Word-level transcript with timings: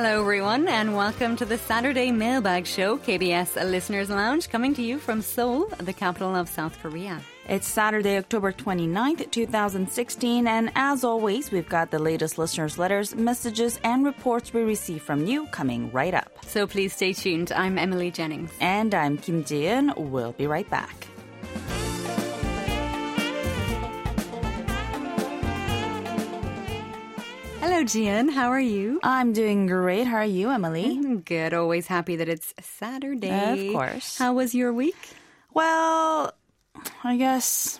Hello, 0.00 0.20
everyone, 0.20 0.68
and 0.68 0.94
welcome 0.94 1.34
to 1.34 1.44
the 1.44 1.58
Saturday 1.58 2.12
Mailbag 2.12 2.68
Show, 2.68 2.98
KBS 2.98 3.56
Listeners 3.68 4.10
Lounge, 4.10 4.48
coming 4.48 4.72
to 4.74 4.80
you 4.80 4.96
from 4.96 5.20
Seoul, 5.20 5.66
the 5.78 5.92
capital 5.92 6.36
of 6.36 6.48
South 6.48 6.80
Korea. 6.80 7.20
It's 7.48 7.66
Saturday, 7.66 8.16
October 8.16 8.52
29th, 8.52 9.28
2016, 9.32 10.46
and 10.46 10.70
as 10.76 11.02
always, 11.02 11.50
we've 11.50 11.68
got 11.68 11.90
the 11.90 11.98
latest 11.98 12.38
listeners' 12.38 12.78
letters, 12.78 13.16
messages, 13.16 13.80
and 13.82 14.04
reports 14.04 14.54
we 14.54 14.62
receive 14.62 15.02
from 15.02 15.26
you 15.26 15.48
coming 15.48 15.90
right 15.90 16.14
up. 16.14 16.30
So 16.46 16.68
please 16.68 16.92
stay 16.92 17.12
tuned. 17.12 17.50
I'm 17.50 17.76
Emily 17.76 18.12
Jennings. 18.12 18.52
And 18.60 18.94
I'm 18.94 19.18
Kim 19.18 19.42
Ji-eun. 19.42 19.96
We'll 19.96 20.30
be 20.30 20.46
right 20.46 20.70
back. 20.70 21.08
Hello, 27.78 27.86
Ji-eun. 27.86 28.30
How 28.30 28.48
are 28.48 28.58
you? 28.58 28.98
I'm 29.04 29.32
doing 29.32 29.68
great. 29.68 30.08
How 30.08 30.16
are 30.16 30.24
you, 30.24 30.50
Emily? 30.50 30.84
I'm 30.98 31.20
good. 31.20 31.54
Always 31.54 31.86
happy 31.86 32.16
that 32.16 32.28
it's 32.28 32.52
Saturday. 32.60 33.68
Of 33.68 33.72
course. 33.72 34.18
How 34.18 34.32
was 34.32 34.52
your 34.52 34.72
week? 34.72 34.96
Well, 35.54 36.32
I 37.04 37.16
guess 37.16 37.78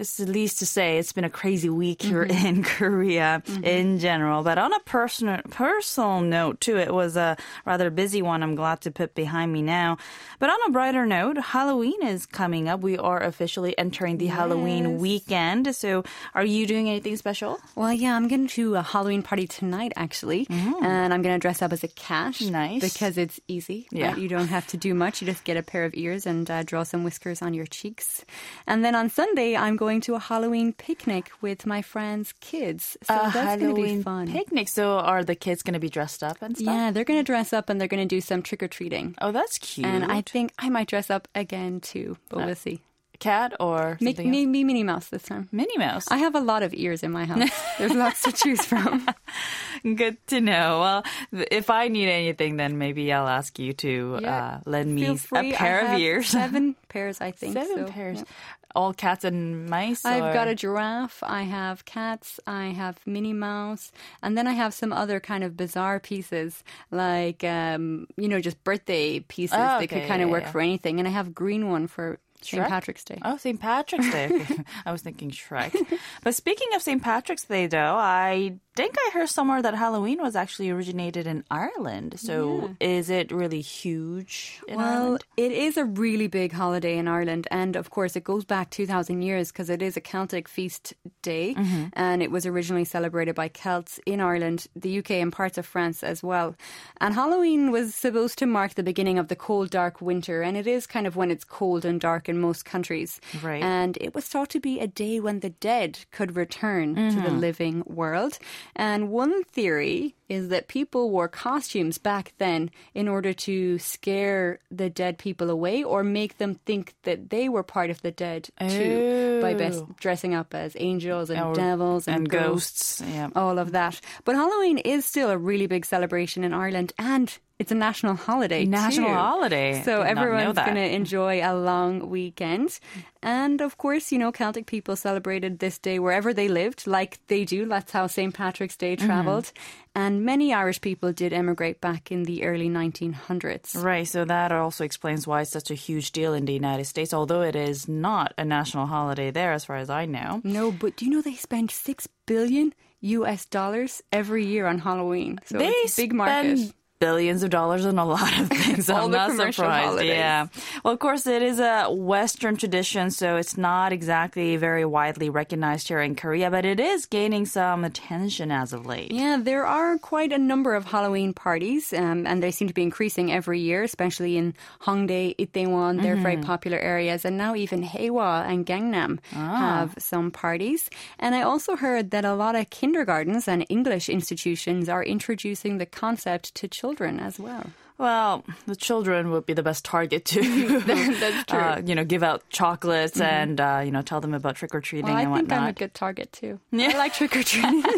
it's 0.00 0.16
the 0.16 0.26
least 0.26 0.58
to 0.60 0.66
say 0.66 0.98
it's 0.98 1.12
been 1.12 1.24
a 1.24 1.30
crazy 1.30 1.68
week 1.68 2.02
here 2.02 2.24
Mm-hmm. 2.26 2.46
in 2.46 2.62
Korea 2.78 3.42
in 3.62 3.98
general. 3.98 4.42
But 4.42 4.58
on 4.58 4.72
a 4.72 4.80
personal 4.80 5.40
personal 5.50 6.20
note 6.22 6.60
too, 6.60 6.76
it 6.78 6.92
was 6.92 7.16
a 7.16 7.36
rather 7.66 7.90
busy 7.90 8.22
one. 8.22 8.42
I'm 8.42 8.54
glad 8.54 8.80
to 8.82 8.90
put 8.90 9.14
behind 9.14 9.52
me 9.52 9.62
now. 9.62 9.98
But 10.38 10.50
on 10.50 10.58
a 10.66 10.70
brighter 10.72 11.04
note, 11.06 11.36
Halloween 11.38 12.02
is 12.02 12.26
coming 12.26 12.68
up. 12.68 12.80
We 12.80 12.96
are 12.98 13.22
officially 13.22 13.76
entering 13.78 14.18
the 14.18 14.26
Halloween 14.28 14.98
weekend. 14.98 15.74
So, 15.76 16.04
are 16.34 16.44
you 16.44 16.66
doing 16.66 16.88
anything 16.88 17.16
special? 17.16 17.58
Well, 17.76 17.92
yeah, 17.92 18.16
I'm 18.16 18.28
going 18.28 18.48
to 18.48 18.76
a 18.76 18.82
Halloween 18.82 19.22
party 19.22 19.46
tonight, 19.46 19.92
actually. 19.96 20.46
And 20.50 21.12
I'm 21.12 21.20
going 21.22 21.34
to 21.34 21.38
dress 21.38 21.60
up 21.62 21.72
as 21.72 21.84
a 21.84 21.88
cat. 21.88 22.34
Mm-hmm. 22.34 22.52
Nice. 22.52 22.82
Because 22.92 23.18
it's 23.18 23.38
easy. 23.48 23.86
Yeah. 23.90 24.08
right? 24.12 24.18
You 24.18 24.28
don't 24.28 24.48
have 24.48 24.66
to 24.68 24.76
do 24.76 24.94
much. 24.94 25.20
You 25.20 25.26
just 25.26 25.44
get 25.44 25.56
a 25.56 25.62
pair 25.62 25.84
of 25.84 25.92
ears 25.94 26.24
and 26.26 26.50
uh, 26.50 26.62
draw 26.62 26.84
some 26.84 27.04
whiskers 27.04 27.42
on 27.42 27.52
your 27.54 27.66
cheeks. 27.66 28.24
And 28.66 28.84
then 28.84 28.94
on 28.94 29.10
Sunday, 29.10 29.56
I'm 29.56 29.76
going 29.76 29.89
to 30.02 30.14
a 30.14 30.18
Halloween 30.20 30.72
picnic 30.72 31.30
with 31.40 31.66
my 31.66 31.82
friends' 31.82 32.32
kids. 32.40 32.96
So 33.02 33.14
a 33.14 33.30
that's 33.34 33.60
going 33.60 33.74
to 33.74 33.82
be 33.82 34.02
fun. 34.02 34.30
picnic. 34.30 34.68
So, 34.68 34.98
are 34.98 35.24
the 35.24 35.34
kids 35.34 35.62
going 35.64 35.74
to 35.74 35.80
be 35.80 35.88
dressed 35.88 36.22
up 36.22 36.36
and 36.42 36.56
stuff? 36.56 36.72
Yeah, 36.72 36.90
they're 36.92 37.02
going 37.04 37.18
to 37.18 37.24
dress 37.24 37.52
up 37.52 37.68
and 37.70 37.80
they're 37.80 37.88
going 37.88 38.06
to 38.08 38.14
do 38.14 38.20
some 38.20 38.42
trick 38.42 38.62
or 38.62 38.68
treating. 38.68 39.16
Oh, 39.20 39.32
that's 39.32 39.58
cute. 39.58 39.86
And 39.86 40.04
I 40.04 40.20
think 40.20 40.52
I 40.58 40.68
might 40.68 40.86
dress 40.86 41.10
up 41.10 41.26
again 41.34 41.80
too, 41.80 42.16
but 42.28 42.46
we'll 42.46 42.54
see. 42.54 42.80
cat 43.18 43.52
or 43.60 43.98
something 44.00 44.26
else? 44.26 44.30
maybe 44.30 44.64
Minnie 44.64 44.84
Mouse 44.84 45.08
this 45.08 45.22
time. 45.24 45.48
Minnie 45.52 45.76
Mouse. 45.76 46.06
I 46.10 46.18
have 46.18 46.34
a 46.34 46.40
lot 46.40 46.62
of 46.62 46.72
ears 46.72 47.02
in 47.02 47.10
my 47.12 47.24
house. 47.26 47.50
There's 47.78 47.92
lots 47.92 48.22
to 48.22 48.32
choose 48.32 48.64
from. 48.64 49.06
Good 49.82 50.16
to 50.28 50.40
know. 50.40 50.80
Well, 50.80 51.04
th- 51.32 51.48
if 51.50 51.70
I 51.70 51.88
need 51.88 52.08
anything, 52.08 52.56
then 52.56 52.78
maybe 52.78 53.12
I'll 53.12 53.28
ask 53.28 53.58
you 53.58 53.72
to 53.74 54.18
Yeah. 54.22 54.36
uh, 54.46 54.60
lend 54.66 54.94
me 54.94 55.06
a 55.06 55.16
pair 55.52 55.82
I 55.86 55.94
of 55.94 56.00
ears. 56.00 56.28
Seven 56.28 56.76
pairs, 56.88 57.20
I 57.20 57.30
think. 57.30 57.54
Seven 57.54 57.86
so, 57.86 57.92
pairs. 57.92 58.18
yeah. 58.18 58.24
All 58.74 58.92
cats 58.94 59.24
and 59.24 59.68
mice. 59.68 60.04
I've 60.04 60.22
or- 60.24 60.32
got 60.32 60.48
a 60.48 60.54
giraffe, 60.54 61.22
I 61.24 61.42
have 61.42 61.84
cats, 61.84 62.38
I 62.46 62.66
have 62.66 62.98
Minnie 63.06 63.32
Mouse, 63.32 63.90
and 64.22 64.36
then 64.38 64.46
I 64.46 64.52
have 64.52 64.72
some 64.74 64.92
other 64.92 65.18
kind 65.20 65.42
of 65.42 65.56
bizarre 65.56 65.98
pieces, 66.00 66.62
like, 66.90 67.42
um, 67.44 68.06
you 68.16 68.28
know, 68.28 68.40
just 68.40 68.62
birthday 68.62 69.20
pieces 69.20 69.54
Oh, 69.54 69.58
that 69.80 69.88
could 69.88 69.98
okay, 69.98 70.08
kind 70.08 70.22
of 70.22 70.30
work 70.30 70.44
yeah. 70.44 70.50
for 70.52 70.60
anything. 70.60 70.98
And 71.00 71.08
I 71.08 71.10
have 71.10 71.26
a 71.28 71.30
green 71.30 71.68
one 71.68 71.86
for 71.88 72.18
St. 72.42 72.66
Patrick's 72.66 73.04
Day. 73.04 73.18
Oh, 73.22 73.36
St. 73.36 73.60
Patrick's 73.60 74.10
Day. 74.10 74.46
I 74.86 74.92
was 74.92 75.02
thinking 75.02 75.30
Shrek. 75.30 75.74
but 76.22 76.34
speaking 76.34 76.68
of 76.74 76.80
St. 76.80 77.02
Patrick's 77.02 77.44
Day, 77.44 77.66
though, 77.66 77.96
I 77.96 78.54
think 78.80 78.94
I 79.06 79.10
heard 79.12 79.28
somewhere 79.28 79.62
that 79.62 79.74
Halloween 79.74 80.20
was 80.22 80.34
actually 80.36 80.70
originated 80.70 81.26
in 81.26 81.44
Ireland. 81.50 82.18
So 82.18 82.74
is 82.80 83.10
it 83.10 83.30
really 83.32 83.60
huge 83.60 84.60
in 84.68 84.76
Well, 84.76 85.02
Ireland? 85.02 85.24
it 85.36 85.52
is 85.52 85.76
a 85.76 85.84
really 85.84 86.26
big 86.28 86.52
holiday 86.52 86.96
in 86.98 87.06
Ireland, 87.08 87.46
and 87.50 87.76
of 87.76 87.90
course, 87.90 88.16
it 88.16 88.24
goes 88.24 88.44
back 88.44 88.70
2,000 88.70 89.22
years 89.22 89.52
because 89.52 89.70
it 89.70 89.82
is 89.82 89.96
a 89.96 90.00
Celtic 90.00 90.48
feast 90.48 90.94
day, 91.22 91.54
Mm-hmm. 91.54 91.84
and 91.94 92.22
it 92.22 92.30
was 92.30 92.46
originally 92.46 92.84
celebrated 92.84 93.34
by 93.34 93.48
Celts 93.48 94.00
in 94.06 94.20
Ireland, 94.20 94.66
the 94.74 94.98
UK, 94.98 95.12
and 95.12 95.32
parts 95.32 95.58
of 95.58 95.66
France 95.66 96.02
as 96.02 96.22
well. 96.22 96.54
And 97.00 97.14
Halloween 97.14 97.70
was 97.70 97.94
supposed 97.94 98.38
to 98.38 98.46
mark 98.46 98.74
the 98.74 98.82
beginning 98.82 99.18
of 99.18 99.28
the 99.28 99.36
cold, 99.36 99.70
dark 99.70 100.00
winter, 100.00 100.42
and 100.42 100.56
it 100.56 100.66
is 100.66 100.86
kind 100.86 101.06
of 101.06 101.16
when 101.16 101.30
it's 101.30 101.44
cold 101.44 101.84
and 101.84 102.00
dark 102.00 102.28
in 102.28 102.40
most 102.40 102.64
countries. 102.64 103.20
Right. 103.42 103.62
And 103.62 103.96
it 104.00 104.14
was 104.14 104.24
thought 104.26 104.50
to 104.50 104.60
be 104.60 104.80
a 104.80 104.86
day 104.86 105.20
when 105.20 105.40
the 105.40 105.50
dead 105.50 105.98
could 106.10 106.36
return 106.36 106.94
to 106.94 107.00
Mm-hmm. 107.00 107.24
the 107.24 107.30
living 107.30 107.82
world. 107.86 108.38
And 108.76 109.10
one 109.10 109.44
theory 109.44 110.14
is 110.28 110.48
that 110.48 110.68
people 110.68 111.10
wore 111.10 111.28
costumes 111.28 111.98
back 111.98 112.32
then 112.38 112.70
in 112.94 113.08
order 113.08 113.32
to 113.32 113.78
scare 113.78 114.60
the 114.70 114.88
dead 114.88 115.18
people 115.18 115.50
away 115.50 115.82
or 115.82 116.04
make 116.04 116.38
them 116.38 116.54
think 116.66 116.94
that 117.02 117.30
they 117.30 117.48
were 117.48 117.62
part 117.64 117.90
of 117.90 118.00
the 118.02 118.10
dead 118.12 118.48
too 118.68 119.40
by 119.42 119.54
best 119.54 119.80
Oh. 119.82 119.88
dressing 119.98 120.34
up 120.34 120.54
as 120.54 120.76
angels 120.78 121.30
and 121.30 121.40
Or- 121.40 121.54
devils 121.54 122.06
and, 122.06 122.16
and 122.18 122.28
ghosts, 122.30 123.02
yeah. 123.06 123.28
all 123.34 123.58
of 123.58 123.72
that. 123.72 124.00
But 124.24 124.36
Halloween 124.36 124.78
is 124.78 125.04
still 125.04 125.30
a 125.30 125.38
really 125.38 125.66
big 125.66 125.84
celebration 125.84 126.44
in 126.44 126.52
Ireland 126.54 126.92
and 126.98 127.36
it's 127.60 127.70
a 127.70 127.74
national 127.76 128.14
holiday. 128.16 128.64
National 128.64 129.08
too. 129.08 129.14
holiday. 129.14 129.82
So 129.84 129.98
Did 130.02 130.06
everyone's 130.16 130.56
going 130.56 130.74
to 130.74 130.88
enjoy 131.00 131.40
a 131.44 131.54
long 131.54 132.08
weekend. 132.08 132.80
And 133.22 133.60
of 133.60 133.76
course, 133.76 134.10
you 134.12 134.18
know, 134.18 134.32
Celtic 134.32 134.66
people 134.66 134.96
celebrated 134.96 135.58
this 135.60 135.76
day 135.78 135.98
wherever 135.98 136.32
they 136.32 136.48
lived, 136.48 136.86
like 136.86 137.18
they 137.28 137.44
do. 137.44 137.66
That's 137.66 137.92
how 137.92 138.06
St. 138.08 138.32
Patrick's 138.34 138.76
Day 138.76 138.96
Mm-hmm. 138.96 139.06
traveled. 139.06 139.52
And 139.94 140.24
many 140.24 140.54
Irish 140.54 140.80
people 140.80 141.12
did 141.12 141.32
emigrate 141.32 141.80
back 141.80 142.10
in 142.10 142.22
the 142.24 142.44
early 142.44 142.68
1900s. 142.68 143.76
Right, 143.82 144.06
so 144.06 144.24
that 144.24 144.52
also 144.52 144.84
explains 144.84 145.26
why 145.26 145.42
it's 145.42 145.50
such 145.50 145.70
a 145.70 145.74
huge 145.74 146.12
deal 146.12 146.32
in 146.34 146.44
the 146.46 146.52
United 146.52 146.84
States, 146.86 147.12
although 147.12 147.42
it 147.42 147.56
is 147.56 147.88
not 147.88 148.32
a 148.38 148.44
national 148.44 148.86
holiday 148.86 149.30
there, 149.30 149.52
as 149.52 149.64
far 149.64 149.76
as 149.76 149.90
I 149.90 150.06
know. 150.06 150.40
No, 150.44 150.70
but 150.72 150.96
do 150.96 151.04
you 151.04 151.10
know 151.10 151.20
they 151.20 151.34
spend 151.34 151.70
6 151.70 152.08
billion 152.26 152.72
US 153.00 153.44
dollars 153.46 154.02
every 154.12 154.46
year 154.46 154.66
on 154.66 154.78
Halloween? 154.78 155.40
So 155.46 155.58
they 155.58 155.68
it's 155.68 155.98
a 155.98 156.02
big 156.02 156.12
market. 156.14 156.58
spend 156.58 156.74
billions 157.00 157.42
of 157.42 157.48
dollars 157.50 157.86
on 157.86 157.98
a 157.98 158.04
lot 158.04 158.38
of 158.38 158.48
things. 158.50 158.88
All 158.90 159.06
I'm 159.06 159.10
the 159.10 159.16
not 159.16 159.30
surprised. 159.54 159.86
holidays. 159.86 160.10
Yeah. 160.10 160.46
Well, 160.84 160.92
of 160.92 161.00
course, 161.00 161.26
it 161.26 161.42
is 161.42 161.58
a 161.58 161.88
Western 161.90 162.56
tradition, 162.56 163.10
so 163.10 163.36
it's 163.36 163.56
not 163.56 163.92
exactly 163.92 164.56
very 164.56 164.84
widely 164.84 165.30
recognized 165.30 165.88
here 165.88 166.00
in 166.00 166.14
Korea, 166.14 166.50
but 166.50 166.64
it 166.64 166.78
is 166.78 167.06
gaining 167.06 167.46
some 167.46 167.84
attention 167.84 168.52
as 168.52 168.72
of 168.74 168.84
late. 168.84 169.12
Yeah, 169.12 169.38
there 169.40 169.64
are 169.64 169.96
quite 169.98 170.30
a 170.32 170.38
number 170.38 170.74
of 170.74 170.84
Halloween 170.84 171.32
parties, 171.32 171.92
um, 171.94 172.26
and 172.26 172.42
they 172.42 172.50
seem 172.50 172.68
to 172.68 172.74
be 172.74 172.82
increasing 172.82 173.32
every 173.32 173.60
year, 173.60 173.82
especially 173.82 174.36
in 174.36 174.54
Hongdae, 174.82 175.36
Itaewon. 175.36 176.02
They're 176.02 176.16
very 176.16 176.36
popular 176.36 176.78
areas, 176.78 177.24
and 177.24 177.38
now 177.38 177.54
even 177.54 177.82
Haewa 177.82 178.44
and 178.46 178.66
Gangnam 178.66 179.18
have 179.32 179.94
some 179.98 180.30
parties. 180.30 180.90
And 181.18 181.34
I 181.34 181.42
also 181.42 181.76
heard 181.76 182.10
that 182.10 182.26
a 182.26 182.34
lot 182.34 182.54
of 182.56 182.68
kindergartens 182.68 183.48
and 183.48 183.64
English 183.70 184.10
institutions 184.10 184.88
are 184.90 185.02
introducing 185.02 185.78
the 185.78 185.86
concept 185.86 186.54
to 186.56 186.68
children 186.68 186.89
as 186.98 187.38
well. 187.38 187.66
Well, 187.98 188.44
the 188.66 188.76
children 188.76 189.30
would 189.30 189.44
be 189.44 189.52
the 189.52 189.62
best 189.62 189.84
target 189.84 190.24
to, 190.26 190.80
That's 190.86 191.44
true. 191.44 191.58
uh, 191.58 191.82
you 191.84 191.94
know, 191.94 192.04
give 192.04 192.22
out 192.22 192.48
chocolates 192.48 193.20
and, 193.20 193.60
uh, 193.60 193.82
you 193.84 193.90
know, 193.90 194.00
tell 194.00 194.22
them 194.22 194.32
about 194.32 194.56
trick 194.56 194.74
or 194.74 194.80
treating 194.80 195.08
well, 195.08 195.16
I 195.18 195.22
and 195.22 195.34
think 195.48 195.52
I'm 195.52 195.68
a 195.68 195.72
good 195.74 195.92
target 195.92 196.32
too. 196.32 196.60
I 196.72 196.96
like 196.96 197.12
trick 197.12 197.36
or 197.36 197.42
treating. 197.42 197.84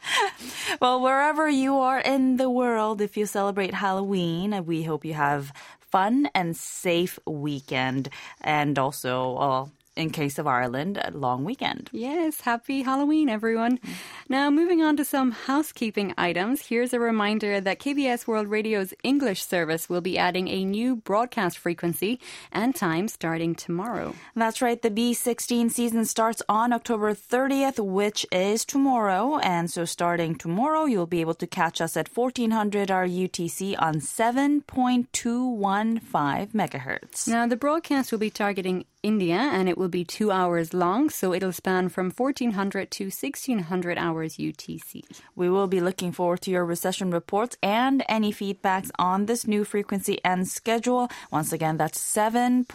Well, 0.80 1.00
wherever 1.02 1.48
you 1.48 1.76
are 1.78 2.00
in 2.00 2.36
the 2.38 2.48
world, 2.48 3.00
if 3.00 3.16
you 3.16 3.26
celebrate 3.26 3.74
Halloween, 3.74 4.64
we 4.64 4.82
hope 4.82 5.04
you 5.04 5.14
have 5.14 5.52
fun 5.78 6.28
and 6.34 6.56
safe 6.56 7.18
weekend, 7.26 8.08
and 8.40 8.78
also, 8.78 9.32
well, 9.36 9.72
in 9.96 10.10
case 10.10 10.38
of 10.38 10.46
Ireland, 10.46 11.00
a 11.02 11.10
long 11.10 11.44
weekend. 11.44 11.90
Yes, 11.92 12.42
happy 12.42 12.82
Halloween, 12.82 13.28
everyone. 13.28 13.80
Now, 14.28 14.50
moving 14.50 14.82
on 14.82 14.96
to 14.96 15.04
some 15.04 15.32
housekeeping 15.32 16.14
items, 16.16 16.66
here's 16.66 16.92
a 16.92 17.00
reminder 17.00 17.60
that 17.60 17.80
KBS 17.80 18.26
World 18.26 18.48
Radio's 18.48 18.94
English 19.02 19.44
service 19.44 19.88
will 19.88 20.00
be 20.00 20.16
adding 20.16 20.48
a 20.48 20.64
new 20.64 20.96
broadcast 20.96 21.58
frequency 21.58 22.20
and 22.52 22.74
time 22.74 23.08
starting 23.08 23.54
tomorrow. 23.54 24.14
That's 24.36 24.62
right. 24.62 24.80
The 24.80 24.90
B16 24.90 25.70
season 25.70 26.04
starts 26.04 26.42
on 26.48 26.72
October 26.72 27.12
30th, 27.12 27.84
which 27.84 28.24
is 28.30 28.64
tomorrow. 28.64 29.38
And 29.38 29.70
so 29.70 29.84
starting 29.84 30.36
tomorrow, 30.36 30.84
you'll 30.84 31.06
be 31.06 31.20
able 31.20 31.34
to 31.34 31.46
catch 31.46 31.80
us 31.80 31.96
at 31.96 32.16
1400 32.16 32.88
RUTC 32.88 33.80
on 33.80 33.96
7.215 33.96 36.52
megahertz. 36.52 37.26
Now, 37.26 37.46
the 37.46 37.56
broadcast 37.56 38.12
will 38.12 38.18
be 38.18 38.30
targeting 38.30 38.84
India 39.02 39.36
and 39.36 39.68
it 39.68 39.78
will 39.80 39.88
be 39.88 40.04
two 40.04 40.30
hours 40.30 40.74
long, 40.74 41.08
so 41.08 41.32
it'll 41.32 41.52
span 41.52 41.88
from 41.88 42.10
1400 42.10 42.90
to 42.90 43.04
1600 43.04 43.96
hours 43.96 44.36
UTC. 44.36 45.02
We 45.34 45.48
will 45.48 45.66
be 45.66 45.80
looking 45.80 46.12
forward 46.12 46.42
to 46.42 46.50
your 46.50 46.66
reception 46.66 47.10
reports 47.10 47.56
and 47.62 48.04
any 48.08 48.32
feedbacks 48.32 48.90
on 48.98 49.24
this 49.24 49.46
new 49.46 49.64
frequency 49.64 50.20
and 50.22 50.46
schedule. 50.46 51.08
Once 51.32 51.50
again, 51.52 51.78
that's 51.78 51.98
7.215 51.98 52.66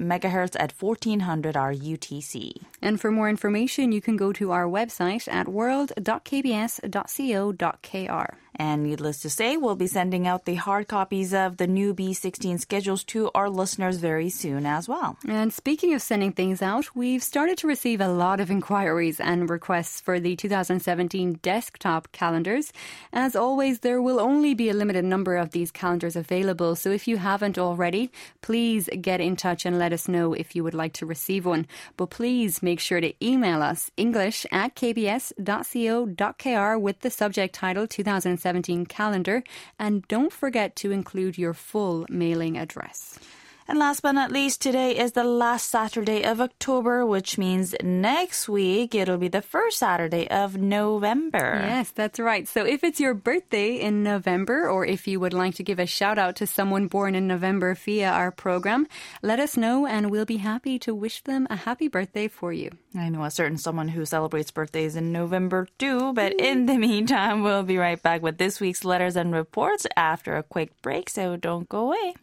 megahertz 0.00 0.56
at 0.58 0.72
1400 0.72 1.56
hour 1.56 1.74
UTC. 1.74 2.52
And 2.80 2.98
for 2.98 3.10
more 3.10 3.28
information, 3.28 3.92
you 3.92 4.00
can 4.00 4.16
go 4.16 4.32
to 4.32 4.52
our 4.52 4.64
website 4.64 5.28
at 5.28 5.46
world.kbs.co.kr. 5.46 8.45
And 8.58 8.84
needless 8.84 9.20
to 9.20 9.28
say, 9.28 9.58
we'll 9.58 9.76
be 9.76 9.86
sending 9.86 10.26
out 10.26 10.46
the 10.46 10.54
hard 10.54 10.88
copies 10.88 11.34
of 11.34 11.58
the 11.58 11.66
new 11.66 11.92
B16 11.94 12.58
schedules 12.58 13.04
to 13.04 13.30
our 13.34 13.50
listeners 13.50 13.98
very 13.98 14.30
soon 14.30 14.64
as 14.64 14.88
well. 14.88 15.18
And 15.28 15.52
speaking 15.52 15.92
of 15.92 16.00
sending 16.00 16.32
things 16.32 16.62
out, 16.62 16.96
we've 16.96 17.22
started 17.22 17.58
to 17.58 17.66
receive 17.66 18.00
a 18.00 18.08
lot 18.08 18.40
of 18.40 18.50
inquiries 18.50 19.20
and 19.20 19.50
requests 19.50 20.00
for 20.00 20.18
the 20.18 20.36
2017 20.36 21.34
desktop 21.42 22.10
calendars. 22.12 22.72
As 23.12 23.36
always, 23.36 23.80
there 23.80 24.00
will 24.00 24.18
only 24.18 24.54
be 24.54 24.70
a 24.70 24.74
limited 24.74 25.04
number 25.04 25.36
of 25.36 25.50
these 25.50 25.70
calendars 25.70 26.16
available, 26.16 26.76
so 26.76 26.90
if 26.90 27.06
you 27.06 27.18
haven't 27.18 27.58
already, 27.58 28.10
please 28.40 28.88
get 29.00 29.20
in 29.20 29.36
touch 29.36 29.66
and 29.66 29.78
let 29.78 29.92
us 29.92 30.08
know 30.08 30.32
if 30.32 30.56
you 30.56 30.64
would 30.64 30.72
like 30.72 30.94
to 30.94 31.04
receive 31.04 31.44
one. 31.44 31.66
But 31.98 32.08
please 32.08 32.62
make 32.62 32.80
sure 32.80 33.02
to 33.02 33.12
email 33.24 33.62
us 33.62 33.90
english 33.96 34.44
at 34.50 34.74
kbs.co.kr 34.74 36.80
with 36.80 37.00
the 37.00 37.10
subject 37.10 37.54
title 37.54 37.86
2017 37.86 38.45
calendar 38.86 39.42
and 39.78 40.06
don't 40.08 40.32
forget 40.32 40.76
to 40.76 40.92
include 40.92 41.36
your 41.36 41.54
full 41.54 42.06
mailing 42.08 42.56
address. 42.56 43.18
And 43.68 43.80
last 43.80 44.02
but 44.02 44.12
not 44.12 44.30
least, 44.30 44.62
today 44.62 44.96
is 44.96 45.12
the 45.12 45.24
last 45.24 45.68
Saturday 45.68 46.22
of 46.24 46.40
October, 46.40 47.04
which 47.04 47.36
means 47.36 47.74
next 47.82 48.48
week 48.48 48.94
it'll 48.94 49.18
be 49.18 49.26
the 49.26 49.42
first 49.42 49.78
Saturday 49.78 50.28
of 50.28 50.56
November. 50.56 51.60
Yes, 51.64 51.90
that's 51.90 52.20
right. 52.20 52.46
So 52.46 52.64
if 52.64 52.84
it's 52.84 53.00
your 53.00 53.12
birthday 53.12 53.74
in 53.74 54.04
November, 54.04 54.70
or 54.70 54.86
if 54.86 55.08
you 55.08 55.18
would 55.18 55.32
like 55.32 55.56
to 55.56 55.64
give 55.64 55.80
a 55.80 55.86
shout 55.86 56.16
out 56.16 56.36
to 56.36 56.46
someone 56.46 56.86
born 56.86 57.16
in 57.16 57.26
November 57.26 57.74
via 57.74 58.08
our 58.08 58.30
program, 58.30 58.86
let 59.20 59.40
us 59.40 59.56
know 59.56 59.84
and 59.84 60.12
we'll 60.12 60.24
be 60.24 60.36
happy 60.36 60.78
to 60.80 60.94
wish 60.94 61.22
them 61.22 61.48
a 61.50 61.56
happy 61.56 61.88
birthday 61.88 62.28
for 62.28 62.52
you. 62.52 62.70
I 62.96 63.08
know 63.08 63.24
a 63.24 63.32
certain 63.32 63.58
someone 63.58 63.88
who 63.88 64.04
celebrates 64.06 64.52
birthdays 64.52 64.94
in 64.94 65.10
November 65.10 65.66
too, 65.76 66.12
but 66.12 66.34
in 66.38 66.66
the 66.66 66.78
meantime, 66.78 67.42
we'll 67.42 67.64
be 67.64 67.78
right 67.78 68.00
back 68.00 68.22
with 68.22 68.38
this 68.38 68.60
week's 68.60 68.84
letters 68.84 69.16
and 69.16 69.34
reports 69.34 69.88
after 69.96 70.36
a 70.36 70.44
quick 70.44 70.70
break, 70.82 71.10
so 71.10 71.36
don't 71.36 71.68
go 71.68 71.86
away. 71.86 72.14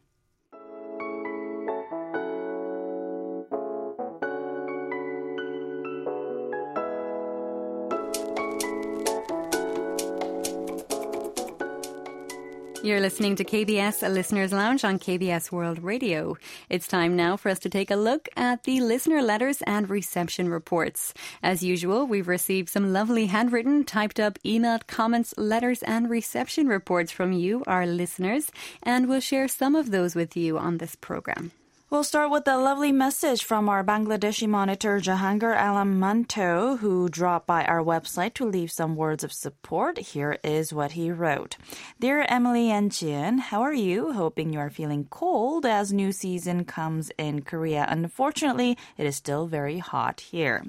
You're 12.83 13.00
listening 13.00 13.38
to 13.38 13.45
KBS, 13.45 14.06
a 14.06 14.09
listener's 14.09 14.51
lounge 14.51 14.83
on 14.83 15.00
KBS 15.00 15.53
World 15.53 15.81
Radio. 15.81 16.35
It's 16.69 16.85
time 16.85 17.15
now 17.15 17.38
for 17.38 17.47
us 17.47 17.59
to 17.59 17.69
take 17.69 17.89
a 17.89 17.95
look 17.95 18.27
at 18.35 18.63
the 18.63 18.81
listener 18.81 19.21
letters 19.21 19.62
and 19.62 19.89
reception 19.89 20.50
reports. 20.50 21.13
As 21.41 21.63
usual, 21.63 22.06
we've 22.06 22.27
received 22.27 22.68
some 22.68 22.91
lovely 22.91 23.27
handwritten, 23.27 23.85
typed 23.85 24.19
up, 24.19 24.38
emailed 24.44 24.85
comments, 24.85 25.33
letters, 25.38 25.81
and 25.83 26.09
reception 26.09 26.68
reports 26.68 27.09
from 27.09 27.31
you, 27.31 27.63
our 27.68 27.85
listeners, 27.85 28.51
and 28.83 29.07
we'll 29.07 29.21
share 29.21 29.47
some 29.47 29.75
of 29.75 29.91
those 29.91 30.13
with 30.13 30.35
you 30.35 30.57
on 30.57 30.80
this 30.80 30.97
program. 30.97 31.53
We'll 31.94 32.04
start 32.04 32.31
with 32.31 32.48
a 32.48 32.57
lovely 32.57 32.92
message 32.92 33.44
from 33.44 33.69
our 33.69 33.84
Bangladeshi 33.84 34.48
monitor 34.48 35.00
Jahangir 35.00 35.54
Alam 35.56 36.00
Manto, 36.00 36.78
who 36.78 37.07
dropped 37.07 37.45
by 37.45 37.66
our 37.66 37.84
website 37.84 38.34
to 38.34 38.45
leave 38.45 38.72
some 38.72 38.95
words 38.95 39.24
of 39.24 39.31
support. 39.31 40.00
Here 40.00 40.40
is 40.44 40.74
what 40.74 40.94
he 40.94 41.12
wrote. 41.12 41.56
Dear 42.00 42.25
Emily 42.28 42.72
and 42.72 42.92
Jin, 42.92 43.38
how 43.38 43.62
are 43.62 43.75
you? 43.75 44.13
Hoping 44.13 44.51
you 44.51 44.57
are 44.57 44.72
feeling 44.72 45.06
cold 45.12 45.68
as 45.68 45.94
new 45.94 46.12
season 46.12 46.66
comes 46.66 47.12
in 47.19 47.44
Korea. 47.44 47.86
Unfortunately, 47.88 48.75
it 48.98 49.06
is 49.06 49.16
still 49.16 49.45
very 49.45 49.78
hot 49.78 50.19
here. 50.19 50.66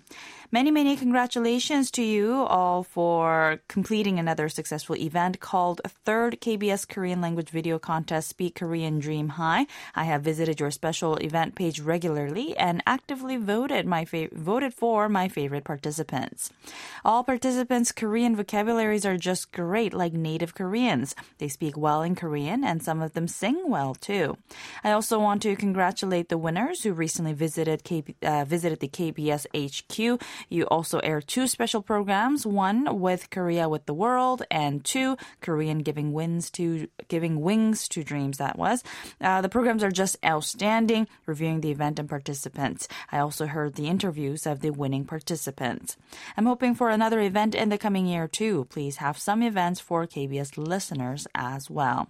Many, 0.54 0.70
many 0.70 0.94
congratulations 0.94 1.90
to 1.90 2.02
you 2.04 2.44
all 2.44 2.84
for 2.84 3.58
completing 3.66 4.20
another 4.20 4.48
successful 4.48 4.94
event 4.94 5.40
called 5.40 5.80
Third 5.84 6.40
KBS 6.40 6.86
Korean 6.86 7.20
Language 7.20 7.50
Video 7.50 7.80
Contest 7.80 8.28
Speak 8.28 8.54
Korean 8.54 9.00
Dream 9.00 9.30
High. 9.30 9.66
I 9.96 10.04
have 10.04 10.22
visited 10.22 10.60
your 10.60 10.70
special 10.70 11.16
event 11.16 11.56
page 11.56 11.80
regularly 11.80 12.56
and 12.56 12.84
actively 12.86 13.36
voted 13.36 13.84
my 13.84 14.04
fa- 14.04 14.28
voted 14.30 14.72
for 14.72 15.08
my 15.08 15.26
favorite 15.26 15.64
participants. 15.64 16.52
All 17.04 17.24
participants' 17.24 17.90
Korean 17.90 18.36
vocabularies 18.36 19.04
are 19.04 19.16
just 19.16 19.50
great, 19.50 19.92
like 19.92 20.12
native 20.12 20.54
Koreans. 20.54 21.16
They 21.38 21.48
speak 21.48 21.76
well 21.76 22.00
in 22.02 22.14
Korean 22.14 22.62
and 22.62 22.80
some 22.80 23.02
of 23.02 23.14
them 23.14 23.26
sing 23.26 23.60
well 23.68 23.96
too. 23.96 24.38
I 24.84 24.92
also 24.92 25.18
want 25.18 25.42
to 25.42 25.56
congratulate 25.56 26.28
the 26.28 26.38
winners 26.38 26.84
who 26.84 26.92
recently 26.92 27.32
visited 27.32 27.82
K- 27.82 28.14
uh, 28.22 28.44
visited 28.44 28.78
the 28.78 28.88
KBS 28.88 29.46
HQ. 29.52 30.22
You 30.48 30.64
also 30.64 30.98
air 31.00 31.20
two 31.20 31.46
special 31.46 31.82
programs, 31.82 32.46
one 32.46 33.00
with 33.00 33.30
Korea 33.30 33.68
with 33.68 33.86
the 33.86 33.94
World 33.94 34.42
and 34.50 34.84
two 34.84 35.16
Korean 35.40 35.78
giving 35.78 36.12
wings 36.12 36.50
to 36.52 36.88
giving 37.08 37.40
wings 37.40 37.88
to 37.88 38.04
dreams 38.04 38.38
that 38.38 38.58
was. 38.58 38.82
Uh, 39.20 39.40
the 39.40 39.48
programs 39.48 39.82
are 39.82 39.90
just 39.90 40.16
outstanding, 40.24 41.08
reviewing 41.26 41.60
the 41.60 41.70
event 41.70 41.98
and 41.98 42.08
participants. 42.08 42.88
I 43.10 43.18
also 43.18 43.46
heard 43.46 43.74
the 43.74 43.88
interviews 43.88 44.46
of 44.46 44.60
the 44.60 44.70
winning 44.70 45.04
participants. 45.04 45.96
I'm 46.36 46.46
hoping 46.46 46.74
for 46.74 46.90
another 46.90 47.20
event 47.20 47.54
in 47.54 47.68
the 47.68 47.78
coming 47.78 48.06
year 48.06 48.28
too. 48.28 48.66
Please 48.66 48.96
have 48.96 49.18
some 49.18 49.42
events 49.42 49.80
for 49.80 50.06
KBS 50.06 50.56
listeners 50.56 51.26
as 51.34 51.70
well. 51.70 52.08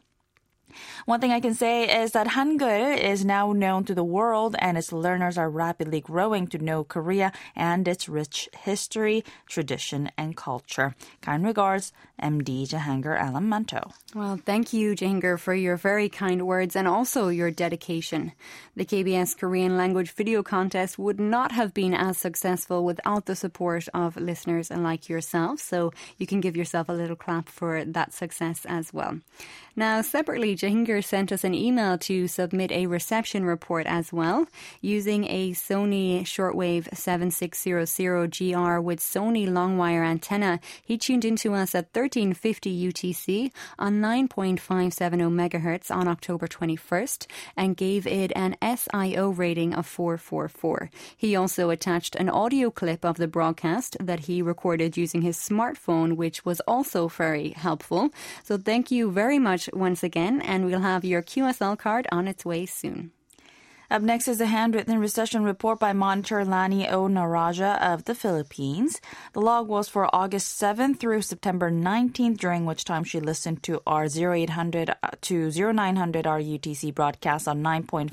One 1.07 1.21
thing 1.21 1.33
I 1.33 1.41
can 1.41 1.55
say 1.55 2.03
is 2.03 2.13
that 2.13 2.29
Hangul 2.29 2.99
is 2.99 3.25
now 3.25 3.53
known 3.53 3.85
to 3.85 3.95
the 3.95 4.05
world 4.05 4.57
and 4.59 4.79
its 4.79 4.93
learners 4.93 5.39
are 5.39 5.51
rapidly 5.51 6.01
growing 6.01 6.47
to 6.49 6.59
know 6.59 6.85
Korea 6.85 7.33
and 7.55 7.87
its 7.87 8.09
rich 8.09 8.49
history, 8.57 9.25
tradition, 9.47 10.11
and 10.17 10.37
culture. 10.37 10.95
Kind 11.21 11.45
regards, 11.45 11.93
MD 12.23 12.69
Jahangir 12.69 13.21
Alam 13.21 13.49
Manto. 13.49 13.91
Well, 14.15 14.39
thank 14.45 14.73
you, 14.73 14.95
Jahangir, 14.95 15.39
for 15.39 15.55
your 15.55 15.77
very 15.77 16.09
kind 16.09 16.47
words 16.47 16.77
and 16.77 16.87
also 16.87 17.29
your 17.29 17.51
dedication. 17.51 18.33
The 18.77 18.85
KBS 18.85 19.37
Korean 19.37 19.77
language 19.77 20.13
video 20.13 20.43
contest 20.43 20.99
would 20.99 21.21
not 21.21 21.53
have 21.53 21.75
been 21.75 21.95
as 21.95 22.19
successful 22.19 22.85
without 22.85 23.27
the 23.27 23.37
support 23.37 23.89
of 23.93 24.17
listeners 24.17 24.71
like 24.71 25.09
yourself, 25.09 25.61
so 25.61 25.93
you 26.19 26.27
can 26.27 26.41
give 26.41 26.57
yourself 26.57 26.89
a 26.89 26.93
little 26.93 27.17
clap 27.17 27.49
for 27.49 27.85
that 27.85 28.13
success 28.13 28.65
as 28.67 28.93
well. 28.93 29.21
Now, 29.77 30.03
separately, 30.03 30.55
Jahangir 30.65 31.05
sent 31.05 31.31
us 31.31 31.45
an 31.45 31.53
email 31.53 31.99
to 31.99 32.27
submit 32.27 32.73
a 32.73 32.87
reception 32.87 33.45
report 33.45 33.87
as 33.87 34.15
well 34.15 34.47
using 34.81 35.25
a 35.25 35.51
Sony 35.51 36.23
shortwave 36.23 36.89
7600GR 36.89 38.83
with 38.83 38.99
Sony 38.99 39.47
long 39.47 39.77
wire 39.77 40.03
antenna. 40.03 40.61
He 40.83 40.97
tuned 40.97 41.27
into 41.27 41.53
us 41.53 41.75
at 41.75 41.89
1350 41.93 42.93
UTC 42.93 43.51
on 43.79 44.01
9.570 44.01 44.59
megahertz 45.31 45.95
on 45.95 46.09
October 46.09 46.47
21st 46.47 47.27
and 47.59 47.77
gave 47.77 48.07
it 48.07 48.33
an 48.35 48.57
SIO 48.63 49.37
rating 49.37 49.75
of 49.75 49.87
444. 49.87 50.89
He 51.15 51.37
also 51.37 51.69
attached 51.69 52.17
an 52.17 52.31
audio 52.31 52.71
clip 52.71 53.05
of 53.05 53.19
the 53.19 53.29
broadcast 53.29 53.99
that 54.01 54.21
he 54.21 54.41
recorded 54.41 54.97
using 54.97 55.21
his 55.21 55.37
smartphone, 55.37 56.17
which 56.17 56.47
was 56.47 56.61
also 56.61 57.09
very 57.09 57.51
helpful. 57.51 58.09
So 58.43 58.57
thank 58.57 58.91
you 58.91 59.11
very 59.11 59.39
much 59.39 59.69
once 59.75 60.03
again, 60.03 60.41
and 60.55 60.65
we'll 60.67 60.79
have 60.79 61.05
your 61.05 61.21
QSL 61.21 61.77
card 61.77 62.07
on 62.13 62.29
its 62.29 62.45
way 62.45 62.65
soon. 62.65 63.11
Up 63.91 64.01
next 64.01 64.29
is 64.29 64.41
a 64.41 64.47
handwritten 64.47 64.99
reception 64.99 65.45
report 65.45 65.79
by 65.79 65.93
Monitor 65.93 66.43
Lani 66.43 66.89
O. 66.89 67.07
Naraja 67.07 67.79
of 67.83 68.05
the 68.05 68.15
Philippines. 68.15 68.99
The 69.35 69.43
log 69.43 69.69
was 69.69 69.91
for 69.91 70.09
August 70.15 70.59
7th 70.59 70.99
through 70.99 71.21
September 71.21 71.71
19th, 71.71 72.39
during 72.39 72.65
which 72.65 72.85
time 72.85 73.05
she 73.05 73.21
listened 73.21 73.63
to 73.65 73.83
our 73.87 74.07
0800 74.07 74.89
uh, 74.89 75.11
to 75.21 75.51
0900 75.51 76.25
RUTC 76.25 76.95
broadcast 76.95 77.47
on 77.47 77.63
9.570 77.63 78.11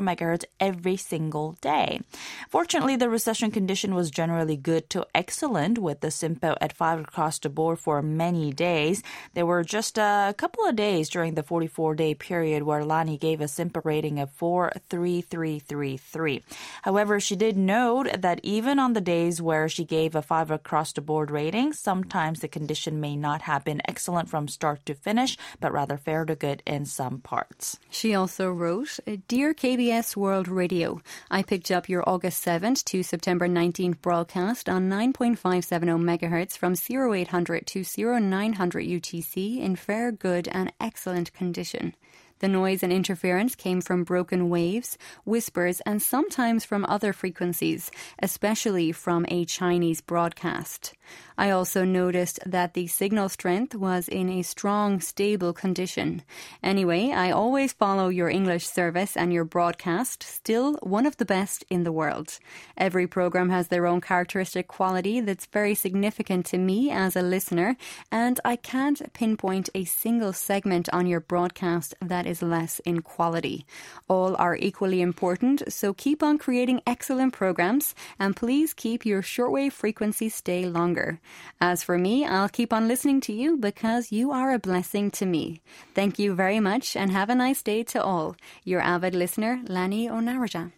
megahertz 0.00 0.44
every 0.60 0.96
single 0.96 1.56
day. 1.60 2.00
Fortunately, 2.48 2.94
the 2.94 3.08
reception 3.08 3.50
condition 3.50 3.96
was 3.96 4.08
generally 4.08 4.56
good 4.56 4.88
to 4.90 5.04
excellent, 5.16 5.78
with 5.78 6.00
the 6.00 6.08
SINPO 6.08 6.56
at 6.60 6.72
5 6.72 7.00
across 7.00 7.40
the 7.40 7.48
board 7.48 7.80
for 7.80 8.02
many 8.02 8.52
days. 8.52 9.02
There 9.34 9.46
were 9.46 9.64
just 9.64 9.98
a 9.98 10.32
couple 10.38 10.64
of 10.64 10.76
days 10.76 11.08
during 11.08 11.34
the 11.34 11.42
44 11.42 11.96
day 11.96 12.14
period 12.14 12.62
where 12.62 12.84
Lani 12.84 13.18
gave 13.18 13.40
a 13.40 13.46
SINPO 13.46 13.84
rating 13.84 14.20
of 14.20 14.30
4, 14.30 14.72
3, 14.92 15.01
3333. 15.02 16.44
However, 16.82 17.18
she 17.18 17.36
did 17.36 17.56
note 17.56 18.08
that 18.20 18.40
even 18.42 18.78
on 18.78 18.92
the 18.92 19.00
days 19.00 19.42
where 19.42 19.68
she 19.68 19.84
gave 19.84 20.14
a 20.14 20.22
5 20.22 20.50
across 20.50 20.92
the 20.92 21.00
board 21.00 21.30
rating, 21.30 21.72
sometimes 21.72 22.40
the 22.40 22.48
condition 22.48 23.00
may 23.00 23.16
not 23.16 23.42
have 23.42 23.64
been 23.64 23.82
excellent 23.88 24.28
from 24.28 24.48
start 24.48 24.84
to 24.86 24.94
finish, 24.94 25.36
but 25.60 25.72
rather 25.72 25.96
fair 25.96 26.24
to 26.24 26.34
good 26.34 26.62
in 26.66 26.84
some 26.84 27.18
parts. 27.20 27.78
She 27.90 28.14
also 28.14 28.50
wrote, 28.50 29.00
Dear 29.28 29.54
KBS 29.54 30.16
World 30.16 30.48
Radio, 30.48 31.00
I 31.30 31.42
picked 31.42 31.70
up 31.70 31.88
your 31.88 32.08
August 32.08 32.44
7th 32.44 32.84
to 32.84 33.02
September 33.02 33.48
19th 33.48 34.00
broadcast 34.00 34.68
on 34.68 34.88
9.570 34.88 35.38
megahertz 36.00 36.56
from 36.56 36.74
0800 36.74 37.66
to 37.66 37.82
0900 37.82 38.86
UTC 38.86 39.60
in 39.60 39.76
fair, 39.76 40.12
good, 40.12 40.48
and 40.48 40.72
excellent 40.80 41.32
condition. 41.32 41.94
The 42.42 42.48
noise 42.48 42.82
and 42.82 42.92
interference 42.92 43.54
came 43.54 43.80
from 43.80 44.02
broken 44.02 44.48
waves, 44.48 44.98
whispers, 45.24 45.80
and 45.86 46.02
sometimes 46.02 46.64
from 46.64 46.84
other 46.86 47.12
frequencies, 47.12 47.88
especially 48.20 48.90
from 48.90 49.24
a 49.28 49.44
Chinese 49.44 50.00
broadcast. 50.00 50.92
I 51.42 51.50
also 51.50 51.84
noticed 51.84 52.38
that 52.46 52.74
the 52.74 52.86
signal 52.86 53.28
strength 53.28 53.74
was 53.74 54.06
in 54.06 54.28
a 54.28 54.42
strong, 54.42 55.00
stable 55.00 55.52
condition. 55.52 56.22
Anyway, 56.62 57.10
I 57.10 57.32
always 57.32 57.72
follow 57.72 58.10
your 58.10 58.28
English 58.28 58.64
service 58.68 59.16
and 59.16 59.32
your 59.32 59.44
broadcast, 59.44 60.22
still 60.22 60.74
one 60.84 61.04
of 61.04 61.16
the 61.16 61.24
best 61.24 61.64
in 61.68 61.82
the 61.82 61.90
world. 61.90 62.38
Every 62.76 63.08
program 63.08 63.50
has 63.50 63.66
their 63.66 63.88
own 63.88 64.00
characteristic 64.00 64.68
quality 64.68 65.20
that's 65.20 65.46
very 65.46 65.74
significant 65.74 66.46
to 66.46 66.58
me 66.58 66.92
as 66.92 67.16
a 67.16 67.22
listener, 67.22 67.76
and 68.12 68.38
I 68.44 68.54
can't 68.54 69.12
pinpoint 69.12 69.68
a 69.74 69.82
single 69.82 70.32
segment 70.32 70.88
on 70.92 71.08
your 71.08 71.18
broadcast 71.18 71.96
that 72.00 72.24
is 72.24 72.40
less 72.40 72.78
in 72.84 73.02
quality. 73.02 73.66
All 74.06 74.36
are 74.36 74.54
equally 74.54 75.00
important, 75.00 75.64
so 75.72 75.92
keep 75.92 76.22
on 76.22 76.38
creating 76.38 76.82
excellent 76.86 77.32
programs, 77.32 77.96
and 78.16 78.36
please 78.36 78.72
keep 78.72 79.04
your 79.04 79.22
shortwave 79.22 79.72
frequency 79.72 80.28
stay 80.28 80.66
longer. 80.66 81.18
As 81.60 81.82
for 81.82 81.96
me, 81.98 82.24
I'll 82.26 82.48
keep 82.48 82.72
on 82.72 82.88
listening 82.88 83.20
to 83.22 83.32
you 83.32 83.56
because 83.56 84.12
you 84.12 84.32
are 84.32 84.52
a 84.52 84.58
blessing 84.58 85.10
to 85.12 85.26
me. 85.26 85.60
Thank 85.94 86.18
you 86.18 86.34
very 86.34 86.60
much 86.60 86.96
and 86.96 87.10
have 87.10 87.30
a 87.30 87.34
nice 87.34 87.62
day 87.62 87.82
to 87.84 88.02
all. 88.02 88.36
Your 88.64 88.80
avid 88.80 89.14
listener, 89.14 89.60
Lani 89.68 90.08
Onaraja. 90.08 90.72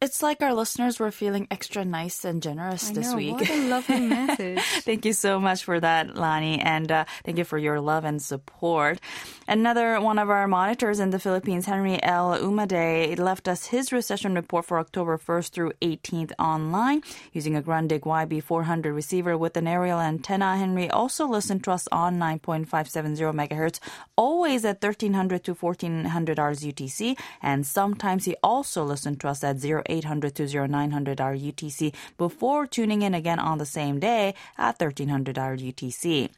It's 0.00 0.22
like 0.22 0.42
our 0.42 0.54
listeners 0.54 1.00
were 1.00 1.10
feeling 1.10 1.48
extra 1.50 1.84
nice 1.84 2.24
and 2.24 2.40
generous 2.40 2.90
I 2.90 2.92
this 2.92 3.10
know, 3.10 3.16
week. 3.16 3.32
What 3.32 3.50
a 3.50 3.68
lovely 3.68 3.98
message. 4.06 4.60
thank 4.86 5.04
you 5.04 5.12
so 5.12 5.40
much 5.40 5.64
for 5.64 5.80
that, 5.80 6.14
Lani, 6.14 6.60
and 6.60 6.92
uh, 6.92 7.04
thank 7.24 7.36
you 7.36 7.42
for 7.42 7.58
your 7.58 7.80
love 7.80 8.04
and 8.04 8.22
support. 8.22 9.00
Another 9.48 10.00
one 10.00 10.20
of 10.20 10.30
our 10.30 10.46
monitors 10.46 11.00
in 11.00 11.10
the 11.10 11.18
Philippines, 11.18 11.66
Henry 11.66 12.00
L. 12.00 12.38
Umade, 12.38 13.18
left 13.18 13.48
us 13.48 13.66
his 13.66 13.90
reception 13.90 14.36
report 14.36 14.66
for 14.66 14.78
October 14.78 15.18
1st 15.18 15.50
through 15.50 15.72
18th 15.82 16.30
online 16.38 17.02
using 17.32 17.56
a 17.56 17.62
Grundig 17.62 18.02
YB400 18.02 18.94
receiver 18.94 19.36
with 19.36 19.56
an 19.56 19.66
aerial 19.66 19.98
antenna. 19.98 20.56
Henry 20.58 20.88
also 20.88 21.26
listened 21.26 21.64
to 21.64 21.72
us 21.72 21.88
on 21.90 22.20
9.570 22.20 23.34
megahertz, 23.34 23.80
always 24.14 24.64
at 24.64 24.80
1300 24.80 25.42
to 25.42 25.54
1400 25.54 26.38
hours 26.38 26.60
UTC, 26.60 27.18
and 27.42 27.66
sometimes 27.66 28.26
he 28.26 28.36
also 28.44 28.84
listened 28.84 29.18
to 29.18 29.26
us 29.26 29.42
at 29.42 29.58
0 29.58 29.82
0800 29.88 30.34
to 30.36 30.68
0900 30.68 31.20
hour 31.20 31.36
UTC 31.36 31.94
before 32.16 32.66
tuning 32.66 33.02
in 33.02 33.14
again 33.14 33.38
on 33.38 33.58
the 33.58 33.66
same 33.66 33.98
day 33.98 34.34
at 34.56 34.80
1300 34.80 35.38
hour 35.38 35.56
UTC. 35.56 36.30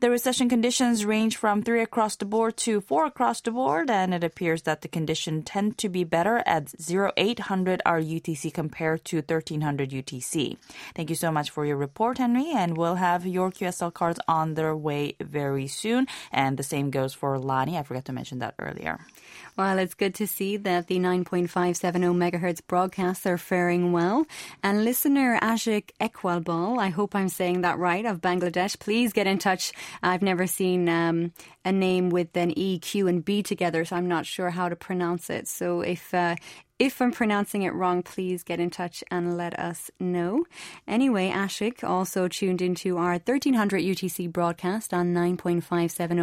The 0.00 0.10
reception 0.10 0.48
conditions 0.48 1.04
range 1.04 1.36
from 1.36 1.62
3 1.62 1.82
across 1.82 2.16
the 2.16 2.24
board 2.24 2.56
to 2.58 2.80
4 2.80 3.06
across 3.06 3.40
the 3.40 3.50
board, 3.50 3.90
and 3.90 4.14
it 4.14 4.24
appears 4.24 4.62
that 4.62 4.82
the 4.82 4.88
conditions 4.88 5.44
tend 5.46 5.78
to 5.78 5.88
be 5.88 6.04
better 6.04 6.42
at 6.46 6.74
0800 6.90 7.82
hour 7.84 8.00
UTC 8.02 8.52
compared 8.52 9.04
to 9.06 9.16
1300 9.16 9.90
UTC. 9.90 10.56
Thank 10.94 11.10
you 11.10 11.16
so 11.16 11.30
much 11.30 11.50
for 11.50 11.64
your 11.64 11.76
report, 11.76 12.18
Henry, 12.18 12.50
and 12.54 12.76
we'll 12.76 12.96
have 12.96 13.26
your 13.26 13.50
QSL 13.50 13.92
cards 13.92 14.20
on 14.28 14.54
their 14.54 14.74
way 14.74 15.14
very 15.20 15.66
soon. 15.66 16.06
And 16.32 16.56
the 16.56 16.62
same 16.62 16.90
goes 16.90 17.14
for 17.14 17.38
Lani. 17.38 17.78
I 17.78 17.82
forgot 17.82 18.04
to 18.06 18.12
mention 18.12 18.38
that 18.40 18.54
earlier. 18.58 18.98
Well, 19.56 19.78
it's 19.78 19.94
good 19.94 20.14
to 20.16 20.26
see 20.26 20.58
that 20.58 20.86
the 20.86 20.98
9.570 20.98 21.48
megahertz 22.14 22.60
broadcasts 22.96 23.26
are 23.26 23.38
faring 23.38 23.92
well. 23.92 24.26
And 24.62 24.84
listener 24.84 25.38
Ashik 25.40 25.90
Ekwalbal, 26.00 26.78
I 26.78 26.88
hope 26.88 27.14
I'm 27.14 27.28
saying 27.28 27.60
that 27.60 27.78
right, 27.78 28.04
of 28.06 28.20
Bangladesh, 28.20 28.78
please 28.78 29.12
get 29.12 29.26
in 29.26 29.38
touch. 29.38 29.72
I've 30.02 30.22
never 30.22 30.46
seen 30.46 30.88
um, 30.88 31.32
a 31.64 31.72
name 31.72 32.10
with 32.10 32.36
an 32.36 32.56
E, 32.56 32.78
Q, 32.78 33.06
and 33.08 33.24
B 33.24 33.42
together, 33.42 33.84
so 33.84 33.96
I'm 33.96 34.08
not 34.08 34.26
sure 34.26 34.50
how 34.50 34.68
to 34.68 34.76
pronounce 34.76 35.30
it. 35.30 35.48
So 35.48 35.82
if 35.82 36.14
uh, 36.14 36.36
if 36.78 37.00
I'm 37.00 37.10
pronouncing 37.10 37.62
it 37.62 37.72
wrong, 37.72 38.02
please 38.02 38.42
get 38.42 38.60
in 38.60 38.68
touch 38.68 39.02
and 39.10 39.34
let 39.38 39.58
us 39.58 39.90
know. 39.98 40.44
Anyway, 40.86 41.30
Ashik 41.30 41.82
also 41.82 42.28
tuned 42.28 42.60
into 42.60 42.98
our 42.98 43.12
1300 43.12 43.80
UTC 43.80 44.30
broadcast 44.30 44.92
on 44.92 45.14
9.570 45.14 45.62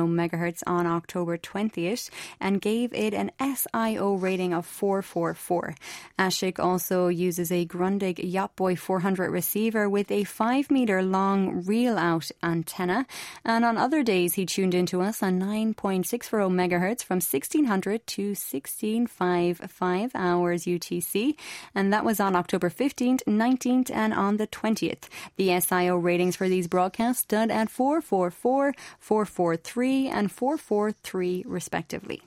megahertz 0.08 0.62
on 0.68 0.86
October 0.86 1.40
20th 1.40 2.12
and 2.40 2.62
gave 2.62 2.94
it 2.94 3.16
an 3.16 3.32
SIO 3.40 4.22
rating 4.22 4.54
of 4.54 4.68
444. 4.68 5.74
Ashik 6.20 6.60
also 6.60 7.08
uses 7.08 7.52
a 7.52 7.66
Grundig 7.66 8.20
Yachtboy 8.20 8.78
400 8.78 9.32
receiver 9.32 9.90
with 9.90 10.12
a 10.12 10.24
5 10.24 10.70
meter 10.70 11.02
long 11.02 11.66
reel 11.66 11.98
out 11.98 12.30
antenna. 12.44 13.08
And 13.44 13.66
on 13.66 13.80
other 13.80 14.04
days, 14.04 14.36
he 14.36 14.46
tuned 14.46 14.76
into 14.76 15.02
us 15.02 15.24
on 15.24 15.40
9.60 15.40 16.06
megahertz 16.52 17.04
from 17.04 17.16
1600 17.16 18.06
to 18.06 18.22
1655 18.28 20.12
hours 20.14 20.43
UTC. 20.52 21.36
And 21.74 21.94
that 21.94 22.06
was 22.06 22.20
on 22.20 22.36
October 22.36 22.70
15th, 22.70 23.24
19th, 23.24 23.92
and 23.92 24.14
on 24.14 24.38
the 24.38 24.48
20th. 24.48 25.10
The 25.38 25.50
SIO 25.50 26.02
ratings 26.02 26.36
for 26.36 26.48
these 26.48 26.68
broadcasts 26.68 27.24
stood 27.24 27.52
at 27.52 27.70
444, 27.70 28.74
443, 29.00 30.08
and 30.08 30.32
443 30.32 31.44
respectively. 31.48 32.22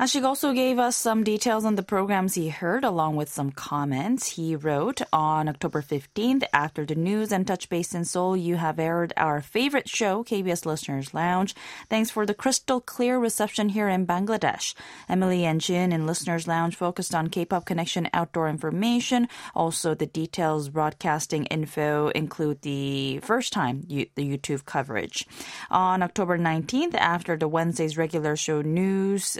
Ashik 0.00 0.24
also 0.24 0.54
gave 0.54 0.78
us 0.78 0.96
some 0.96 1.24
details 1.24 1.66
on 1.66 1.74
the 1.74 1.82
programs 1.82 2.32
he 2.32 2.48
heard, 2.48 2.84
along 2.84 3.16
with 3.16 3.28
some 3.28 3.50
comments. 3.50 4.28
He 4.28 4.56
wrote 4.56 5.02
on 5.12 5.46
October 5.46 5.82
15th, 5.82 6.42
after 6.54 6.86
the 6.86 6.94
news 6.94 7.30
and 7.30 7.46
touch 7.46 7.68
base 7.68 7.92
in 7.92 8.06
Seoul, 8.06 8.34
you 8.34 8.56
have 8.56 8.78
aired 8.78 9.12
our 9.18 9.42
favorite 9.42 9.90
show, 9.90 10.24
KBS 10.24 10.64
Listeners 10.64 11.12
Lounge. 11.12 11.54
Thanks 11.90 12.10
for 12.10 12.24
the 12.24 12.32
crystal 12.32 12.80
clear 12.80 13.18
reception 13.18 13.68
here 13.68 13.90
in 13.90 14.06
Bangladesh. 14.06 14.72
Emily 15.06 15.44
and 15.44 15.60
Jin 15.60 15.92
in 15.92 16.06
Listeners 16.06 16.48
Lounge 16.48 16.76
focused 16.76 17.14
on 17.14 17.28
K-pop 17.28 17.66
connection 17.66 18.08
outdoor 18.14 18.48
information. 18.48 19.28
Also, 19.54 19.94
the 19.94 20.06
details 20.06 20.70
broadcasting 20.70 21.44
info 21.52 22.08
include 22.14 22.62
the 22.62 23.18
first 23.18 23.52
time 23.52 23.82
the 23.82 24.08
YouTube 24.16 24.64
coverage. 24.64 25.26
On 25.70 26.02
October 26.02 26.38
19th, 26.38 26.94
after 26.94 27.36
the 27.36 27.48
Wednesday's 27.48 27.98
regular 27.98 28.34
show 28.34 28.62
news, 28.62 29.36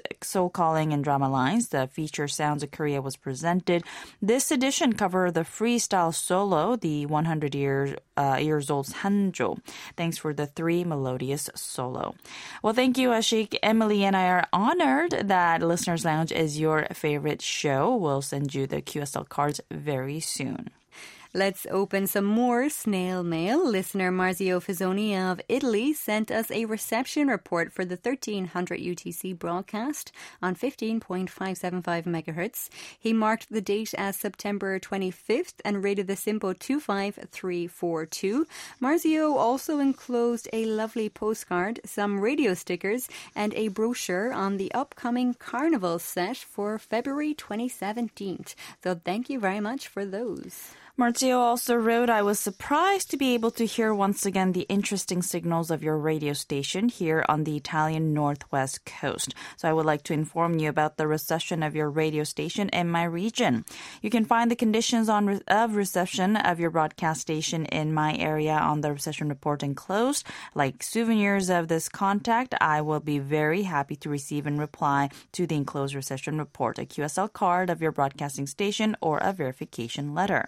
calling 0.51 0.93
and 0.93 1.03
drama 1.03 1.31
lines. 1.31 1.69
The 1.69 1.87
feature 1.87 2.29
Sounds 2.29 2.63
of 2.63 2.71
Korea 2.71 3.01
was 3.01 3.17
presented. 3.17 3.85
This 4.21 4.51
edition 4.51 4.93
covered 4.93 5.35
the 5.35 5.41
freestyle 5.41 6.15
solo, 6.15 6.77
the 6.77 7.07
100 7.07 7.55
years 7.55 7.97
uh, 8.17 8.37
years 8.37 8.69
old 8.69 8.87
Sanjo. 8.87 9.59
Thanks 9.97 10.19
for 10.19 10.35
the 10.35 10.47
three 10.47 10.85
melodious 10.85 11.49
solo. 11.55 12.15
Well, 12.63 12.75
thank 12.75 12.99
you, 12.99 13.11
Ashik. 13.11 13.57
Emily 13.63 14.05
and 14.05 14.17
I 14.17 14.29
are 14.29 14.47
honored 14.53 15.13
that 15.25 15.63
Listeners 15.63 16.05
Lounge 16.05 16.33
is 16.33 16.61
your 16.61 16.87
favorite 16.93 17.41
show. 17.41 17.95
We'll 17.97 18.23
send 18.23 18.55
you 18.55 18.67
the 18.67 18.83
QSL 18.83 19.29
cards 19.29 19.61
very 19.71 20.21
soon. 20.21 20.71
Let's 21.33 21.65
open 21.71 22.09
some 22.09 22.25
more 22.25 22.69
snail 22.69 23.23
mail. 23.23 23.65
Listener 23.65 24.11
Marzio 24.11 24.59
Fizzoni 24.61 25.15
of 25.15 25.41
Italy 25.49 25.93
sent 25.93 26.29
us 26.29 26.51
a 26.51 26.65
reception 26.65 27.29
report 27.29 27.73
for 27.73 27.85
the 27.85 27.95
1300 27.95 28.81
UTC 28.81 29.39
broadcast 29.39 30.11
on 30.43 30.57
15.575 30.57 31.83
megahertz. 31.85 32.69
He 32.99 33.13
marked 33.13 33.49
the 33.49 33.61
date 33.61 33.95
as 33.97 34.17
September 34.17 34.81
25th 34.81 35.55
and 35.65 35.85
rated 35.85 36.09
the 36.09 36.17
SINPO 36.17 36.59
25342. 36.59 38.47
Marzio 38.83 39.37
also 39.37 39.79
enclosed 39.79 40.49
a 40.53 40.65
lovely 40.65 41.09
postcard, 41.09 41.79
some 41.85 42.19
radio 42.19 42.55
stickers, 42.55 43.09
and 43.37 43.55
a 43.55 43.69
brochure 43.69 44.33
on 44.33 44.57
the 44.57 44.73
upcoming 44.75 45.35
carnival 45.35 46.01
set 46.01 46.39
for 46.39 46.77
February 46.77 47.35
2017. 47.35 48.47
So 48.83 49.01
thank 49.05 49.31
you 49.31 49.39
very 49.39 49.61
much 49.61 49.87
for 49.87 50.05
those. 50.05 50.73
Marzio 51.01 51.39
also 51.39 51.77
wrote, 51.77 52.11
I 52.11 52.21
was 52.21 52.39
surprised 52.39 53.11
to 53.11 53.17
be 53.17 53.33
able 53.33 53.51
to 53.53 53.65
hear 53.65 53.95
once 53.95 54.27
again 54.27 54.53
the 54.53 54.67
interesting 54.69 55.23
signals 55.23 55.71
of 55.71 55.83
your 55.83 55.97
radio 55.97 56.35
station 56.35 56.91
here 56.91 57.25
on 57.27 57.45
the 57.45 57.57
Italian 57.57 58.13
northwest 58.13 58.85
coast. 58.85 59.35
So 59.57 59.67
I 59.67 59.73
would 59.73 59.87
like 59.87 60.03
to 60.03 60.13
inform 60.13 60.59
you 60.59 60.69
about 60.69 60.99
the 60.99 61.07
reception 61.07 61.63
of 61.63 61.75
your 61.75 61.89
radio 61.89 62.23
station 62.25 62.69
in 62.69 62.91
my 62.91 63.05
region. 63.05 63.65
You 64.03 64.11
can 64.11 64.27
find 64.27 64.51
the 64.51 64.57
conditions 64.57 65.09
on 65.09 65.41
of 65.49 65.75
reception 65.75 66.37
of 66.37 66.61
your 66.61 66.69
broadcast 66.69 67.23
station 67.23 67.65
in 67.65 67.95
my 67.95 68.15
area 68.17 68.53
on 68.53 68.83
the 68.83 68.93
reception 68.93 69.31
report 69.31 69.63
enclosed. 69.63 70.27
Like 70.55 70.83
souvenirs 70.83 71.49
of 71.49 71.69
this 71.69 71.89
contact, 71.89 72.55
I 72.61 72.83
will 72.83 73.01
be 73.01 73.19
very 73.19 73.63
happy 73.63 73.97
to 73.97 74.11
receive 74.11 74.47
and 74.47 74.59
reply 74.59 75.09
to 75.33 75.47
the 75.47 75.57
enclosed 75.57 75.95
reception 75.95 76.37
report, 76.37 76.79
a 76.79 76.85
QSL 76.85 77.33
card 77.33 77.71
of 77.71 77.81
your 77.81 77.91
broadcasting 77.91 78.47
station, 78.47 78.99
or 79.01 79.17
a 79.17 79.33
verification 79.33 80.13
letter. 80.13 80.47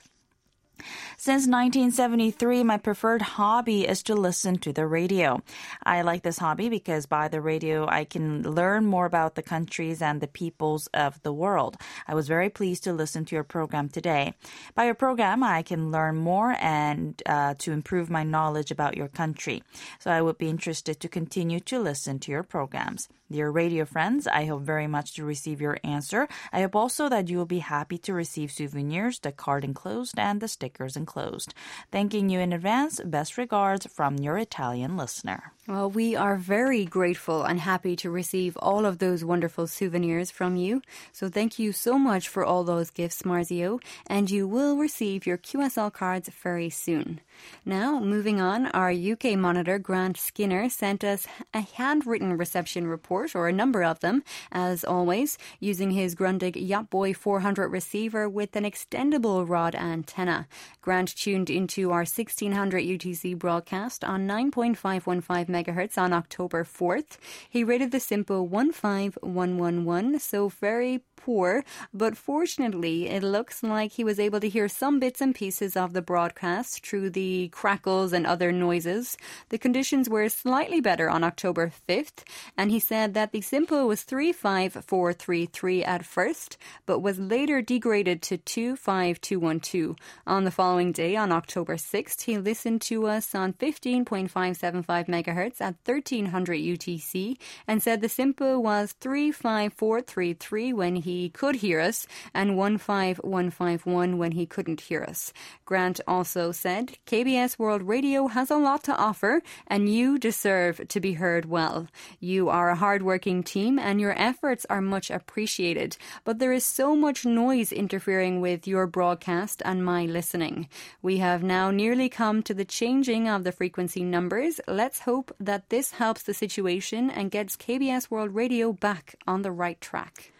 Since 1.17 1.47
1973, 1.47 2.65
my 2.65 2.79
preferred 2.79 3.23
hobby 3.23 3.87
is 3.87 4.03
to 4.05 4.15
listen 4.15 4.59
to 4.59 4.73
the 4.73 4.87
radio. 4.87 5.43
I 5.85 6.03
like 6.03 6.23
this 6.23 6.39
hobby 6.39 6.69
because 6.69 7.07
by 7.07 7.29
the 7.29 7.41
radio, 7.41 7.87
I 7.89 8.05
can 8.05 8.43
learn 8.43 8.87
more 8.87 9.07
about 9.07 9.35
the 9.35 9.43
countries 9.43 10.03
and 10.03 10.21
the 10.21 10.29
peoples 10.29 10.89
of 10.89 11.23
the 11.23 11.33
world. 11.33 11.77
I 12.07 12.15
was 12.15 12.29
very 12.29 12.51
pleased 12.51 12.85
to 12.85 12.93
listen 12.93 13.25
to 13.27 13.35
your 13.35 13.45
program 13.45 13.89
today. 13.89 14.35
By 14.75 14.85
your 14.87 14.95
program, 14.95 15.43
I 15.43 15.63
can 15.63 15.91
learn 15.91 16.17
more 16.17 16.57
and 16.61 17.21
uh, 17.27 17.55
to 17.59 17.73
improve 17.73 18.11
my 18.11 18.25
knowledge 18.25 18.71
about 18.71 18.97
your 18.97 19.09
country. 19.09 19.63
So 19.99 20.11
I 20.11 20.23
would 20.23 20.39
be 20.39 20.49
interested 20.49 21.01
to 21.01 21.09
continue 21.09 21.61
to 21.61 21.79
listen 21.79 22.19
to 22.21 22.33
your 22.33 22.43
programs. 22.43 23.09
Dear 23.33 23.51
radio 23.51 23.87
friends, 23.87 24.27
I 24.27 24.45
hope 24.45 24.61
very 24.61 24.87
much 24.87 25.15
to 25.15 25.25
receive 25.25 25.63
your 25.63 25.79
answer. 25.83 26.29
I 26.53 26.61
hope 26.61 26.77
also 26.77 27.09
that 27.09 27.29
you 27.29 27.39
will 27.39 27.47
be 27.47 27.61
happy 27.61 27.97
to 27.99 28.13
receive 28.13 28.53
souvenirs, 28.53 29.21
the 29.21 29.33
card 29.33 29.65
enclosed, 29.65 30.19
and 30.19 30.39
the 30.39 30.49
stickers 30.73 30.97
enclosed. 30.97 31.55
Thanking 31.91 32.31
you 32.31 32.41
in 32.41 32.53
advance. 32.53 33.01
Best 33.05 33.37
regards 33.37 33.87
from 33.87 34.17
your 34.17 34.39
Italian 34.39 34.97
listener. 34.97 35.53
Well, 35.69 35.89
we 35.89 36.17
are 36.17 36.35
very 36.39 36.85
grateful 36.85 37.45
and 37.45 37.61
happy 37.61 37.95
to 37.95 38.11
receive 38.11 38.57
all 38.57 38.85
of 38.85 38.99
those 38.99 39.25
wonderful 39.25 39.69
souvenirs 39.69 40.29
from 40.29 40.57
you. 40.57 40.83
So 41.13 41.29
thank 41.29 41.57
you 41.57 41.71
so 41.71 41.97
much 42.01 42.29
for 42.29 42.45
all 42.45 42.65
those 42.65 42.91
gifts, 42.91 43.23
Marzio, 43.23 43.81
and 44.09 44.29
you 44.29 44.49
will 44.49 44.77
receive 44.77 45.25
your 45.25 45.39
QSL 45.39 45.93
cards 45.93 46.29
very 46.43 46.69
soon. 46.69 47.21
Now, 47.65 48.01
moving 48.01 48.41
on, 48.41 48.67
our 48.67 48.91
UK 48.91 49.37
monitor, 49.39 49.79
Grant 49.79 50.17
Skinner, 50.17 50.69
sent 50.69 51.05
us 51.05 51.29
a 51.55 51.61
handwritten 51.61 52.37
reception 52.37 52.89
report, 52.89 53.37
or 53.37 53.47
a 53.47 53.53
number 53.53 53.85
of 53.85 54.01
them, 54.01 54.25
as 54.51 54.83
always, 54.83 55.39
using 55.61 55.93
his 55.93 56.17
Grundig 56.17 56.57
Yachtboy 56.57 57.15
400 57.15 57.69
receiver 57.69 58.29
with 58.29 58.57
an 58.57 58.65
extendable 58.65 59.49
rod 59.49 59.77
antenna. 59.77 60.49
Grant 60.81 61.15
tuned 61.15 61.51
into 61.51 61.93
our 61.93 61.99
1600 61.99 62.83
UTC 62.83 63.39
broadcast 63.39 64.03
on 64.03 64.27
9.515 64.27 65.52
megahertz 65.53 65.99
on 65.99 66.13
October 66.13 66.65
4th. 66.65 67.19
He 67.49 67.63
rated 67.63 67.91
the 67.93 67.99
SINPO 67.99 68.51
15111, 68.73 70.19
so 70.19 70.49
very 70.49 71.05
poor, 71.25 71.65
but 71.95 72.17
fortunately, 72.17 73.09
it 73.09 73.23
looks 73.23 73.63
like 73.63 73.93
he 73.93 74.03
was 74.03 74.19
able 74.19 74.41
to 74.41 74.49
hear 74.49 74.69
some 74.69 74.99
bits 74.99 75.21
and 75.21 75.35
pieces 75.35 75.77
of 75.77 75.93
the 75.93 76.03
broadcast 76.03 76.85
through 76.85 77.11
the 77.11 77.49
crackles 77.49 78.13
and 78.13 78.27
other 78.27 78.51
noises. 78.51 79.17
The 79.51 79.59
conditions 79.59 80.09
were 80.09 80.29
slightly 80.29 80.81
better 80.81 81.09
on 81.09 81.23
October 81.23 81.71
5th, 81.89 82.25
and 82.57 82.71
he 82.71 82.81
said 82.81 83.15
that 83.15 83.31
the 83.31 83.41
SINPO 83.41 83.87
was 83.87 84.03
35433 84.03 85.85
at 85.85 86.05
first, 86.05 86.57
but 86.87 86.99
was 86.99 87.19
later 87.19 87.63
degraded 87.63 88.21
to 88.23 88.39
25212. 88.39 89.97
On 90.27 90.45
the 90.45 90.51
following 90.51 90.91
day, 90.91 91.15
on 91.15 91.31
October 91.31 91.77
6th, 91.77 92.23
he 92.23 92.37
listened 92.37 92.81
to 92.83 93.07
us 93.07 93.35
on 93.35 93.53
15.575 93.53 95.07
megahertz 95.07 95.61
at 95.61 95.77
1300 95.85 96.59
UTC 96.59 97.37
and 97.69 97.83
said 97.83 98.01
the 98.01 98.09
SINPO 98.09 98.61
was 98.61 98.93
35433 99.01 100.73
when 100.73 100.97
he 100.97 101.12
he 101.13 101.29
could 101.29 101.57
hear 101.57 101.81
us 101.81 102.07
and 102.33 102.57
15151 102.57 104.19
when 104.19 104.33
he 104.33 104.47
couldn't 104.47 104.83
hear 104.83 105.03
us. 105.03 105.33
Grant 105.65 106.01
also 106.07 106.53
said, 106.53 106.97
KBS 107.07 107.59
World 107.59 107.83
Radio 107.83 108.29
has 108.29 108.51
a 108.51 108.57
lot 108.57 108.83
to 108.85 108.97
offer 108.97 109.43
and 109.67 109.93
you 109.93 110.19
deserve 110.19 110.89
to 110.89 111.01
be 111.01 111.15
heard 111.15 111.45
well. 111.47 111.89
You 112.19 112.49
are 112.49 112.71
a 112.71 112.77
hardworking 112.77 113.43
team 113.43 113.79
and 113.79 114.01
your 114.01 114.19
efforts 114.19 114.67
are 114.71 114.81
much 114.81 115.11
appreciated, 115.11 115.97
but 116.25 116.39
there 116.39 116.53
is 116.53 116.65
so 116.65 116.97
much 116.97 117.25
noise 117.25 117.73
interfering 117.73 118.41
with 118.41 118.67
your 118.67 118.87
broadcast 118.87 119.63
and 119.65 119.85
my 119.85 120.07
listening. 120.07 120.69
We 121.03 121.19
have 121.19 121.43
now 121.43 121.71
nearly 121.71 122.09
come 122.09 122.43
to 122.45 122.55
the 122.55 122.65
changing 122.65 123.29
of 123.29 123.45
the 123.45 123.53
frequency 123.53 124.03
numbers. 124.03 124.61
Let's 124.67 125.01
hope 125.01 125.35
that 125.39 125.69
this 125.69 125.93
helps 125.93 126.23
the 126.23 126.35
situation 126.35 127.11
and 127.11 127.31
gets 127.31 127.57
KBS 127.57 128.11
World 128.11 128.35
Radio 128.35 128.73
back 128.73 129.17
on 129.27 129.43
the 129.43 129.53
right 129.53 129.81
track. 129.81 130.33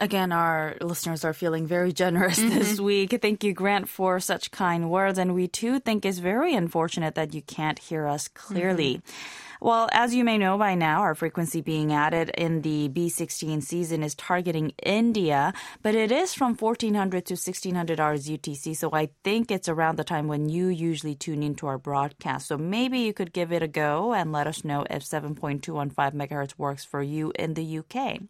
Again, 0.00 0.32
our 0.32 0.76
listeners 0.80 1.24
are 1.26 1.34
feeling 1.34 1.66
very 1.66 1.92
generous 1.92 2.38
mm-hmm. 2.40 2.58
this 2.58 2.80
week. 2.80 3.20
Thank 3.20 3.44
you, 3.44 3.52
Grant, 3.52 3.88
for 3.88 4.18
such 4.18 4.50
kind 4.50 4.90
words. 4.90 5.18
And 5.18 5.34
we 5.34 5.46
too 5.46 5.78
think 5.78 6.06
it's 6.06 6.18
very 6.18 6.54
unfortunate 6.54 7.14
that 7.16 7.34
you 7.34 7.42
can't 7.42 7.78
hear 7.78 8.06
us 8.06 8.26
clearly. 8.28 8.96
Mm-hmm. 8.96 9.49
Well, 9.62 9.90
as 9.92 10.14
you 10.14 10.24
may 10.24 10.38
know 10.38 10.56
by 10.56 10.74
now, 10.74 11.02
our 11.02 11.14
frequency 11.14 11.60
being 11.60 11.92
added 11.92 12.30
in 12.30 12.62
the 12.62 12.88
B16 12.88 13.62
season 13.62 14.02
is 14.02 14.14
targeting 14.14 14.72
India, 14.82 15.52
but 15.82 15.94
it 15.94 16.10
is 16.10 16.32
from 16.32 16.54
1400 16.54 17.26
to 17.26 17.34
1600 17.34 18.00
hours 18.00 18.26
UTC. 18.26 18.74
So 18.74 18.88
I 18.94 19.10
think 19.22 19.50
it's 19.50 19.68
around 19.68 19.96
the 19.96 20.04
time 20.04 20.28
when 20.28 20.48
you 20.48 20.68
usually 20.68 21.14
tune 21.14 21.42
into 21.42 21.66
our 21.66 21.76
broadcast. 21.76 22.48
So 22.48 22.56
maybe 22.56 23.00
you 23.00 23.12
could 23.12 23.34
give 23.34 23.52
it 23.52 23.62
a 23.62 23.68
go 23.68 24.14
and 24.14 24.32
let 24.32 24.46
us 24.46 24.64
know 24.64 24.86
if 24.88 25.04
7.215 25.04 25.94
megahertz 25.94 26.54
works 26.56 26.86
for 26.86 27.02
you 27.02 27.30
in 27.38 27.52
the 27.52 27.80
UK. 27.80 28.20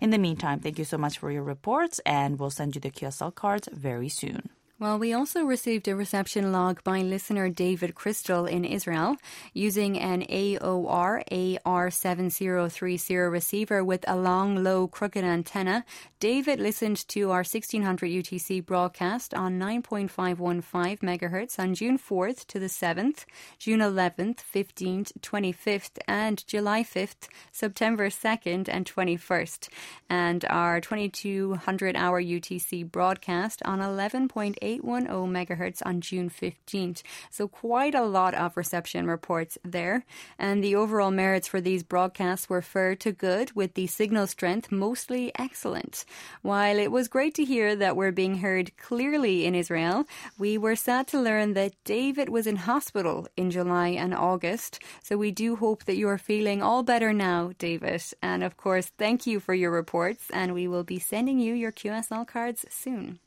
In 0.00 0.08
the 0.08 0.18
meantime, 0.18 0.60
thank 0.60 0.78
you 0.78 0.86
so 0.86 0.96
much 0.96 1.18
for 1.18 1.30
your 1.30 1.42
reports, 1.42 2.00
and 2.06 2.38
we'll 2.38 2.48
send 2.48 2.74
you 2.74 2.80
the 2.80 2.90
QSL 2.90 3.34
cards 3.34 3.68
very 3.70 4.08
soon. 4.08 4.48
Well, 4.80 4.98
we 4.98 5.12
also 5.12 5.44
received 5.44 5.86
a 5.88 5.94
reception 5.94 6.52
log 6.52 6.82
by 6.82 7.02
listener 7.02 7.50
David 7.50 7.94
Crystal 7.94 8.46
in 8.46 8.64
Israel 8.64 9.18
using 9.52 9.98
an 9.98 10.22
AOR 10.22 11.22
AR7030 11.30 13.30
receiver 13.30 13.84
with 13.84 14.06
a 14.08 14.16
long, 14.16 14.64
low, 14.64 14.88
crooked 14.88 15.22
antenna. 15.22 15.84
David 16.20 16.60
listened 16.60 17.08
to 17.08 17.30
our 17.30 17.38
1600 17.38 18.10
UTC 18.10 18.66
broadcast 18.66 19.32
on 19.32 19.58
9.515 19.58 20.98
megahertz 20.98 21.58
on 21.58 21.74
June 21.74 21.98
4th 21.98 22.46
to 22.48 22.58
the 22.58 22.66
7th, 22.66 23.24
June 23.58 23.80
11th, 23.80 24.40
15th, 24.54 25.12
25th, 25.22 25.98
and 26.06 26.46
July 26.46 26.82
5th, 26.82 27.28
September 27.52 28.10
2nd, 28.10 28.68
and 28.68 28.84
21st, 28.84 29.70
and 30.10 30.44
our 30.50 30.78
2200 30.78 31.96
hour 31.96 32.22
UTC 32.22 32.92
broadcast 32.92 33.62
on 33.64 33.78
11.8 33.78 34.56
810 34.60 35.06
megahertz 35.08 35.80
on 35.86 36.02
June 36.02 36.28
15th. 36.28 37.02
So 37.30 37.48
quite 37.48 37.94
a 37.94 38.04
lot 38.04 38.34
of 38.34 38.58
reception 38.58 39.06
reports 39.06 39.56
there. 39.64 40.04
And 40.38 40.62
the 40.62 40.76
overall 40.76 41.10
merits 41.10 41.48
for 41.48 41.62
these 41.62 41.82
broadcasts 41.82 42.50
were 42.50 42.60
fair 42.60 42.94
to 42.96 43.10
good, 43.10 43.52
with 43.52 43.72
the 43.72 43.86
signal 43.86 44.26
strength 44.26 44.70
mostly 44.70 45.32
excellent. 45.38 46.04
While 46.42 46.78
it 46.78 46.90
was 46.90 47.08
great 47.08 47.34
to 47.34 47.44
hear 47.44 47.76
that 47.76 47.96
we're 47.96 48.12
being 48.12 48.36
heard 48.36 48.76
clearly 48.76 49.44
in 49.44 49.54
Israel, 49.54 50.06
we 50.38 50.58
were 50.58 50.76
sad 50.76 51.06
to 51.08 51.20
learn 51.20 51.54
that 51.54 51.74
David 51.84 52.28
was 52.28 52.46
in 52.46 52.56
hospital 52.56 53.28
in 53.36 53.50
July 53.50 53.88
and 53.88 54.14
August. 54.14 54.80
So 55.02 55.16
we 55.16 55.30
do 55.30 55.56
hope 55.56 55.84
that 55.84 55.96
you 55.96 56.08
are 56.08 56.18
feeling 56.18 56.62
all 56.62 56.82
better 56.82 57.12
now, 57.12 57.52
David. 57.58 58.02
And 58.22 58.42
of 58.42 58.56
course, 58.56 58.92
thank 58.98 59.26
you 59.26 59.40
for 59.40 59.54
your 59.54 59.70
reports, 59.70 60.26
and 60.32 60.54
we 60.54 60.68
will 60.68 60.84
be 60.84 60.98
sending 60.98 61.38
you 61.38 61.54
your 61.54 61.72
QSL 61.72 62.26
cards 62.26 62.64
soon. 62.70 63.18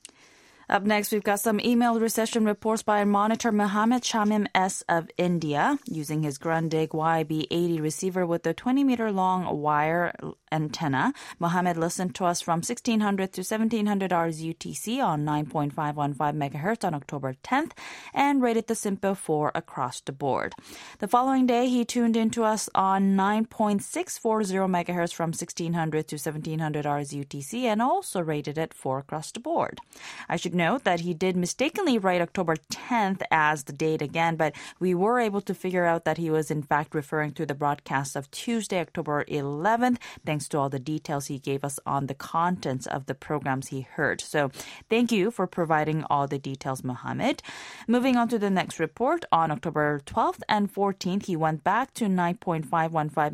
Up 0.70 0.84
next, 0.84 1.12
we've 1.12 1.24
got 1.24 1.42
some 1.42 1.60
email 1.60 2.00
reception 2.00 2.46
reports 2.46 2.84
by 2.84 3.04
monitor 3.04 3.52
Mohammed 3.52 4.02
Shamim 4.02 4.48
S. 4.56 4.82
of 4.88 5.10
India 5.18 5.78
using 5.86 6.24
his 6.24 6.40
Grundig 6.40 6.90
YB80 6.90 7.82
receiver 7.82 8.26
with 8.26 8.48
a 8.48 8.54
20 8.54 8.84
meter 8.84 9.12
long 9.12 9.62
wire 9.62 10.14
antenna. 10.54 11.14
Mohammed 11.40 11.78
listened 11.78 12.16
to 12.16 12.26
us 12.26 12.42
from 12.42 12.60
1600 12.60 13.34
to 13.34 13.42
1700 13.42 14.14
hours 14.14 14.42
UTC 14.42 15.04
on 15.04 15.26
9.515 15.26 16.16
megahertz 16.16 16.86
on 16.86 16.94
October 16.94 17.36
10th 17.44 17.72
and 18.14 18.42
rated 18.42 18.68
the 18.68 18.74
SINPO 18.74 19.18
4 19.18 19.52
across 19.56 20.00
the 20.02 20.12
board. 20.12 20.56
The 21.00 21.08
following 21.08 21.46
day, 21.46 21.68
he 21.68 21.84
tuned 21.84 22.16
into 22.16 22.44
us 22.44 22.70
on 22.74 23.18
9.640 23.18 24.70
megahertz 24.70 25.14
from 25.14 25.30
1600 25.30 26.08
to 26.08 26.16
1700 26.16 26.86
hours 26.86 27.12
UTC 27.12 27.64
and 27.64 27.82
also 27.82 28.22
rated 28.22 28.58
it 28.58 28.74
4 28.74 29.00
across 29.00 29.32
the 29.32 29.40
board. 29.42 29.80
I 30.30 30.38
should 30.38 30.54
note 30.56 30.63
that 30.84 31.02
he 31.02 31.14
did 31.14 31.36
mistakenly 31.36 31.98
write 31.98 32.22
October 32.22 32.56
10th 32.72 33.22
as 33.32 33.64
the 33.64 33.74
date 33.74 34.02
again, 34.02 34.36
but 34.36 34.56
we 34.80 34.96
were 34.96 35.20
able 35.20 35.42
to 35.42 35.54
figure 35.54 35.86
out 35.86 36.06
that 36.06 36.18
he 36.18 36.30
was 36.30 36.50
in 36.50 36.64
fact 36.64 36.96
referring 36.96 37.34
to 37.34 37.46
the 37.46 37.54
broadcast 37.54 38.16
of 38.16 38.32
Tuesday, 38.32 38.80
October 38.80 39.26
11th, 39.26 39.98
thanks 40.26 40.48
to 40.48 40.58
all 40.58 40.70
the 40.70 40.80
details 40.80 41.26
he 41.26 41.38
gave 41.38 41.64
us 41.64 41.80
on 41.86 42.08
the 42.08 42.14
contents 42.14 42.88
of 42.88 43.06
the 43.08 43.16
programs 43.16 43.68
he 43.68 43.82
heard. 43.82 44.22
So 44.22 44.52
thank 44.90 45.12
you 45.12 45.32
for 45.32 45.48
providing 45.48 46.06
all 46.10 46.28
the 46.28 46.40
details, 46.40 46.84
Mohammed. 46.84 47.44
Moving 47.88 48.16
on 48.16 48.30
to 48.30 48.40
the 48.40 48.50
next 48.50 48.80
report, 48.80 49.26
on 49.32 49.52
October 49.52 50.02
12th 50.06 50.42
and 50.48 50.74
14th, 50.74 51.26
he 51.26 51.36
went 51.36 51.64
back 51.64 51.94
to 51.96 52.06
9.515 52.06 52.70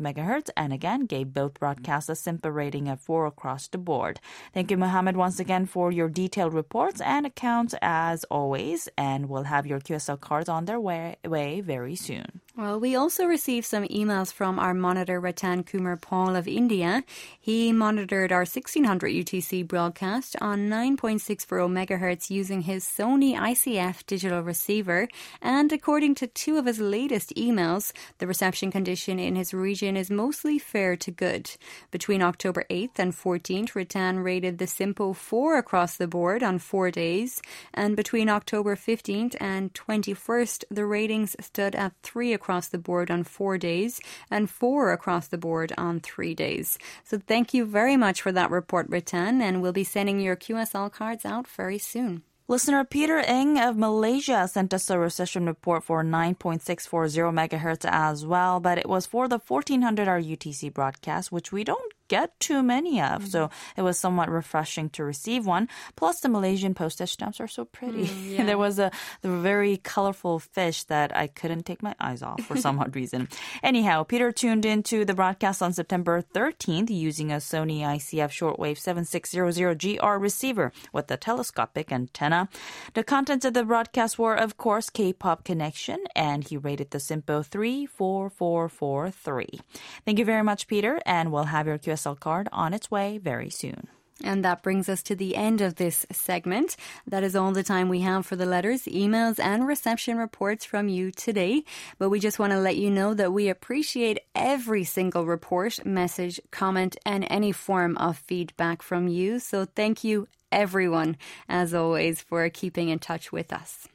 megahertz 0.00 0.50
and 0.56 0.72
again 0.72 1.06
gave 1.06 1.32
both 1.32 1.60
broadcasts 1.60 2.08
a 2.08 2.14
SINPO 2.14 2.52
rating 2.52 2.88
of 2.88 3.00
4 3.00 3.26
across 3.26 3.68
the 3.68 3.78
board. 3.78 4.18
Thank 4.52 4.70
you, 4.70 4.76
Mohammed, 4.76 5.16
once 5.16 5.38
again 5.38 5.66
for 5.66 5.92
your 5.92 6.08
detailed 6.08 6.54
reports 6.54 7.00
and 7.10 7.26
accounts 7.26 7.74
as 7.82 8.22
always, 8.30 8.88
and 8.96 9.28
we'll 9.28 9.42
have 9.42 9.66
your 9.66 9.80
QSL 9.80 10.20
cards 10.20 10.48
on 10.48 10.66
their 10.66 10.78
way, 10.78 11.16
way 11.26 11.60
very 11.60 11.96
soon. 11.96 12.40
Well, 12.60 12.78
we 12.78 12.94
also 12.94 13.24
received 13.24 13.64
some 13.64 13.84
emails 13.84 14.30
from 14.30 14.58
our 14.58 14.74
monitor 14.74 15.18
Ratan 15.18 15.64
Kumar 15.64 15.96
Paul 15.96 16.36
of 16.36 16.46
India. 16.46 17.04
He 17.40 17.72
monitored 17.72 18.32
our 18.32 18.40
1600 18.40 19.10
UTC 19.10 19.66
broadcast 19.66 20.36
on 20.42 20.68
9.60 20.68 21.46
megahertz 21.70 22.28
using 22.28 22.60
his 22.60 22.84
Sony 22.84 23.34
ICF 23.34 24.04
digital 24.04 24.42
receiver. 24.42 25.08
And 25.40 25.72
according 25.72 26.16
to 26.16 26.26
two 26.26 26.58
of 26.58 26.66
his 26.66 26.80
latest 26.80 27.34
emails, 27.34 27.92
the 28.18 28.26
reception 28.26 28.70
condition 28.70 29.18
in 29.18 29.36
his 29.36 29.54
region 29.54 29.96
is 29.96 30.10
mostly 30.10 30.58
fair 30.58 30.96
to 30.96 31.10
good. 31.10 31.50
Between 31.90 32.20
October 32.20 32.66
8th 32.68 32.98
and 32.98 33.14
14th, 33.14 33.74
Ratan 33.74 34.18
rated 34.18 34.58
the 34.58 34.66
SINPO 34.66 35.16
4 35.16 35.56
across 35.56 35.96
the 35.96 36.06
board 36.06 36.42
on 36.42 36.58
four 36.58 36.90
days. 36.90 37.40
And 37.72 37.96
between 37.96 38.28
October 38.28 38.76
15th 38.76 39.34
and 39.40 39.72
21st, 39.72 40.64
the 40.70 40.84
ratings 40.84 41.36
stood 41.40 41.74
at 41.74 41.94
3 42.02 42.34
across 42.34 42.49
across 42.50 42.66
the 42.66 42.78
board 42.78 43.12
on 43.12 43.22
four 43.22 43.56
days 43.56 44.00
and 44.28 44.50
four 44.50 44.90
across 44.90 45.28
the 45.28 45.38
board 45.38 45.72
on 45.78 46.00
three 46.00 46.34
days. 46.34 46.78
So 47.04 47.16
thank 47.16 47.54
you 47.54 47.64
very 47.64 47.96
much 47.96 48.22
for 48.22 48.32
that 48.32 48.50
report, 48.50 48.86
Ratan, 48.88 49.40
and 49.40 49.62
we'll 49.62 49.72
be 49.72 49.84
sending 49.84 50.18
your 50.18 50.34
QSL 50.34 50.90
cards 50.90 51.24
out 51.24 51.46
very 51.46 51.78
soon. 51.78 52.24
Listener 52.48 52.82
Peter 52.82 53.18
Eng 53.18 53.56
of 53.56 53.76
Malaysia 53.76 54.48
sent 54.48 54.74
us 54.74 54.90
a 54.90 54.98
reception 54.98 55.46
report 55.46 55.84
for 55.84 56.02
9.640 56.02 57.30
megahertz 57.30 57.88
as 57.88 58.26
well, 58.26 58.58
but 58.58 58.78
it 58.78 58.88
was 58.88 59.06
for 59.06 59.28
the 59.28 59.38
1400 59.38 60.08
RUTC 60.08 60.74
broadcast, 60.74 61.30
which 61.30 61.52
we 61.52 61.62
don't 61.62 61.92
get 62.10 62.38
too 62.40 62.62
many 62.62 63.00
of. 63.00 63.22
Mm-hmm. 63.22 63.30
So 63.30 63.50
it 63.76 63.82
was 63.82 63.98
somewhat 63.98 64.28
refreshing 64.28 64.90
to 64.90 65.04
receive 65.04 65.46
one. 65.46 65.68
Plus, 65.94 66.20
the 66.20 66.28
Malaysian 66.28 66.74
postage 66.74 67.12
stamps 67.12 67.40
are 67.40 67.46
so 67.46 67.64
pretty. 67.64 68.06
Mm, 68.06 68.30
yeah. 68.36 68.44
there 68.44 68.58
was 68.58 68.78
a 68.78 68.90
the 69.22 69.30
very 69.30 69.78
colorful 69.78 70.40
fish 70.40 70.82
that 70.84 71.16
I 71.16 71.28
couldn't 71.28 71.64
take 71.64 71.82
my 71.82 71.94
eyes 72.00 72.22
off 72.22 72.42
for 72.42 72.56
some 72.56 72.78
odd 72.80 72.96
reason. 72.96 73.28
Anyhow, 73.62 74.02
Peter 74.02 74.32
tuned 74.32 74.66
into 74.66 75.04
the 75.04 75.14
broadcast 75.14 75.62
on 75.62 75.72
September 75.72 76.22
13th 76.34 76.90
using 76.90 77.30
a 77.30 77.36
Sony 77.36 77.80
ICF 77.80 78.34
shortwave 78.34 78.82
7600GR 78.82 80.20
receiver 80.20 80.72
with 80.92 81.10
a 81.10 81.16
telescopic 81.16 81.92
antenna. 81.92 82.48
The 82.94 83.04
contents 83.04 83.44
of 83.44 83.54
the 83.54 83.64
broadcast 83.64 84.18
were, 84.18 84.34
of 84.34 84.56
course, 84.56 84.90
K-pop 84.90 85.44
connection, 85.44 86.02
and 86.16 86.42
he 86.42 86.56
rated 86.56 86.90
the 86.90 86.98
SINPO 86.98 87.46
34443. 87.46 89.60
Thank 90.04 90.18
you 90.18 90.24
very 90.24 90.42
much, 90.42 90.66
Peter, 90.66 91.00
and 91.06 91.30
we'll 91.30 91.44
have 91.44 91.68
your 91.68 91.78
QS 91.78 91.99
QSL 92.00 92.18
card 92.18 92.48
on 92.52 92.74
its 92.74 92.90
way 92.90 93.18
very 93.18 93.50
soon. 93.50 93.88
And 94.22 94.44
that 94.44 94.62
brings 94.62 94.90
us 94.90 95.02
to 95.04 95.16
the 95.16 95.34
end 95.34 95.62
of 95.62 95.76
this 95.76 96.06
segment. 96.12 96.76
That 97.06 97.22
is 97.22 97.34
all 97.34 97.52
the 97.52 97.62
time 97.62 97.88
we 97.88 98.00
have 98.00 98.26
for 98.26 98.36
the 98.36 98.44
letters, 98.44 98.82
emails, 98.82 99.40
and 99.40 99.66
reception 99.66 100.18
reports 100.18 100.66
from 100.66 100.88
you 100.88 101.10
today. 101.10 101.64
But 101.98 102.10
we 102.10 102.20
just 102.20 102.38
want 102.38 102.52
to 102.52 102.58
let 102.58 102.76
you 102.76 102.90
know 102.90 103.14
that 103.14 103.32
we 103.32 103.48
appreciate 103.48 104.18
every 104.34 104.84
single 104.84 105.24
report, 105.24 105.86
message, 105.86 106.38
comment, 106.50 106.96
and 107.06 107.26
any 107.30 107.52
form 107.52 107.96
of 107.96 108.18
feedback 108.18 108.82
from 108.82 109.08
you. 109.08 109.38
So 109.38 109.64
thank 109.64 110.04
you, 110.04 110.28
everyone, 110.52 111.16
as 111.48 111.72
always, 111.72 112.20
for 112.20 112.46
keeping 112.50 112.90
in 112.90 112.98
touch 112.98 113.32
with 113.32 113.54
us. 113.54 113.88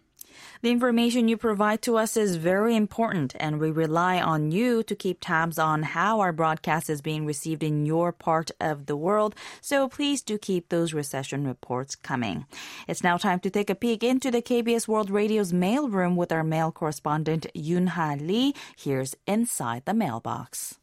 The 0.61 0.71
information 0.71 1.27
you 1.27 1.37
provide 1.37 1.81
to 1.83 1.97
us 1.97 2.17
is 2.17 2.35
very 2.35 2.75
important, 2.75 3.35
and 3.39 3.59
we 3.59 3.71
rely 3.71 4.21
on 4.21 4.51
you 4.51 4.83
to 4.83 4.95
keep 4.95 5.19
tabs 5.21 5.59
on 5.59 5.83
how 5.83 6.19
our 6.19 6.31
broadcast 6.31 6.89
is 6.89 7.01
being 7.01 7.25
received 7.25 7.63
in 7.63 7.85
your 7.85 8.11
part 8.11 8.51
of 8.59 8.85
the 8.85 8.97
world. 8.97 9.35
So 9.61 9.87
please 9.87 10.21
do 10.21 10.37
keep 10.37 10.69
those 10.69 10.93
reception 10.93 11.45
reports 11.47 11.95
coming. 11.95 12.45
It's 12.87 13.03
now 13.03 13.17
time 13.17 13.39
to 13.41 13.49
take 13.49 13.69
a 13.69 13.75
peek 13.75 14.03
into 14.03 14.31
the 14.31 14.41
KBS 14.41 14.87
World 14.87 15.09
Radio's 15.09 15.53
mailroom 15.53 16.15
with 16.15 16.31
our 16.31 16.43
mail 16.43 16.71
correspondent 16.71 17.47
Yunha 17.53 18.17
Lee. 18.19 18.53
Here's 18.77 19.15
Inside 19.27 19.83
the 19.85 19.93
Mailbox. 19.93 20.79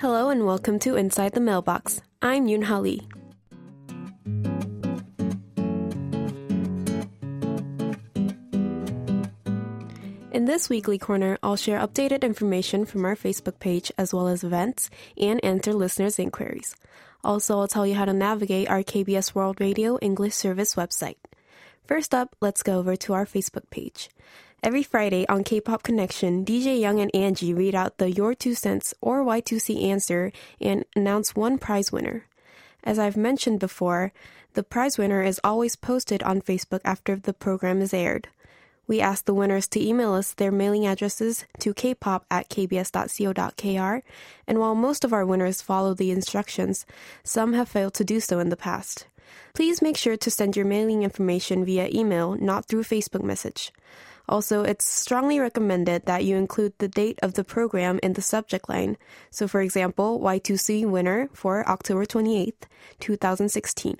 Hello 0.00 0.30
and 0.30 0.46
welcome 0.46 0.78
to 0.78 0.96
Inside 0.96 1.32
the 1.32 1.42
Mailbox. 1.42 2.00
I'm 2.22 2.46
Yoon 2.46 2.80
Lee. 2.80 3.06
In 10.32 10.46
this 10.46 10.70
weekly 10.70 10.96
corner, 10.96 11.36
I'll 11.42 11.56
share 11.56 11.78
updated 11.78 12.22
information 12.22 12.86
from 12.86 13.04
our 13.04 13.14
Facebook 13.14 13.58
page 13.58 13.92
as 13.98 14.14
well 14.14 14.28
as 14.28 14.42
events 14.42 14.88
and 15.18 15.44
answer 15.44 15.74
listeners' 15.74 16.18
inquiries. 16.18 16.74
Also, 17.22 17.58
I'll 17.58 17.68
tell 17.68 17.86
you 17.86 17.94
how 17.94 18.06
to 18.06 18.14
navigate 18.14 18.70
our 18.70 18.82
KBS 18.82 19.34
World 19.34 19.60
Radio 19.60 19.98
English 19.98 20.32
Service 20.32 20.76
website. 20.76 21.18
First 21.86 22.14
up, 22.14 22.34
let's 22.40 22.62
go 22.62 22.78
over 22.78 22.96
to 22.96 23.12
our 23.12 23.26
Facebook 23.26 23.68
page. 23.68 24.08
Every 24.62 24.82
Friday 24.82 25.26
on 25.26 25.42
K-Pop 25.42 25.82
Connection, 25.82 26.44
DJ 26.44 26.78
Young 26.78 27.00
and 27.00 27.10
Angie 27.14 27.54
read 27.54 27.74
out 27.74 27.96
the 27.96 28.10
Your 28.10 28.34
Two 28.34 28.54
Cents 28.54 28.92
or 29.00 29.24
Y2C 29.24 29.82
answer 29.84 30.32
and 30.60 30.84
announce 30.94 31.34
one 31.34 31.56
prize 31.56 31.90
winner. 31.90 32.26
As 32.84 32.98
I've 32.98 33.16
mentioned 33.16 33.58
before, 33.58 34.12
the 34.52 34.62
prize 34.62 34.98
winner 34.98 35.22
is 35.22 35.40
always 35.42 35.76
posted 35.76 36.22
on 36.24 36.42
Facebook 36.42 36.82
after 36.84 37.16
the 37.16 37.32
program 37.32 37.80
is 37.80 37.94
aired. 37.94 38.28
We 38.86 39.00
ask 39.00 39.24
the 39.24 39.32
winners 39.32 39.66
to 39.68 39.82
email 39.82 40.12
us 40.12 40.34
their 40.34 40.52
mailing 40.52 40.86
addresses 40.86 41.46
to 41.60 41.72
kpop 41.72 42.24
at 42.30 42.50
kbs.co.kr, 42.50 44.04
and 44.46 44.58
while 44.58 44.74
most 44.74 45.04
of 45.06 45.14
our 45.14 45.24
winners 45.24 45.62
follow 45.62 45.94
the 45.94 46.10
instructions, 46.10 46.84
some 47.24 47.54
have 47.54 47.70
failed 47.70 47.94
to 47.94 48.04
do 48.04 48.20
so 48.20 48.38
in 48.40 48.50
the 48.50 48.58
past. 48.58 49.06
Please 49.54 49.80
make 49.80 49.96
sure 49.96 50.18
to 50.18 50.30
send 50.30 50.54
your 50.54 50.66
mailing 50.66 51.02
information 51.02 51.64
via 51.64 51.88
email, 51.94 52.34
not 52.34 52.66
through 52.66 52.82
Facebook 52.82 53.22
message. 53.22 53.72
Also, 54.30 54.62
it's 54.62 54.86
strongly 54.86 55.40
recommended 55.40 56.06
that 56.06 56.24
you 56.24 56.36
include 56.36 56.72
the 56.78 56.86
date 56.86 57.18
of 57.20 57.34
the 57.34 57.42
program 57.42 57.98
in 58.00 58.12
the 58.12 58.22
subject 58.22 58.68
line. 58.68 58.96
So, 59.28 59.48
for 59.48 59.60
example, 59.60 60.20
Y2C 60.20 60.88
winner 60.88 61.28
for 61.32 61.68
October 61.68 62.06
28th, 62.06 62.70
2016. 63.00 63.96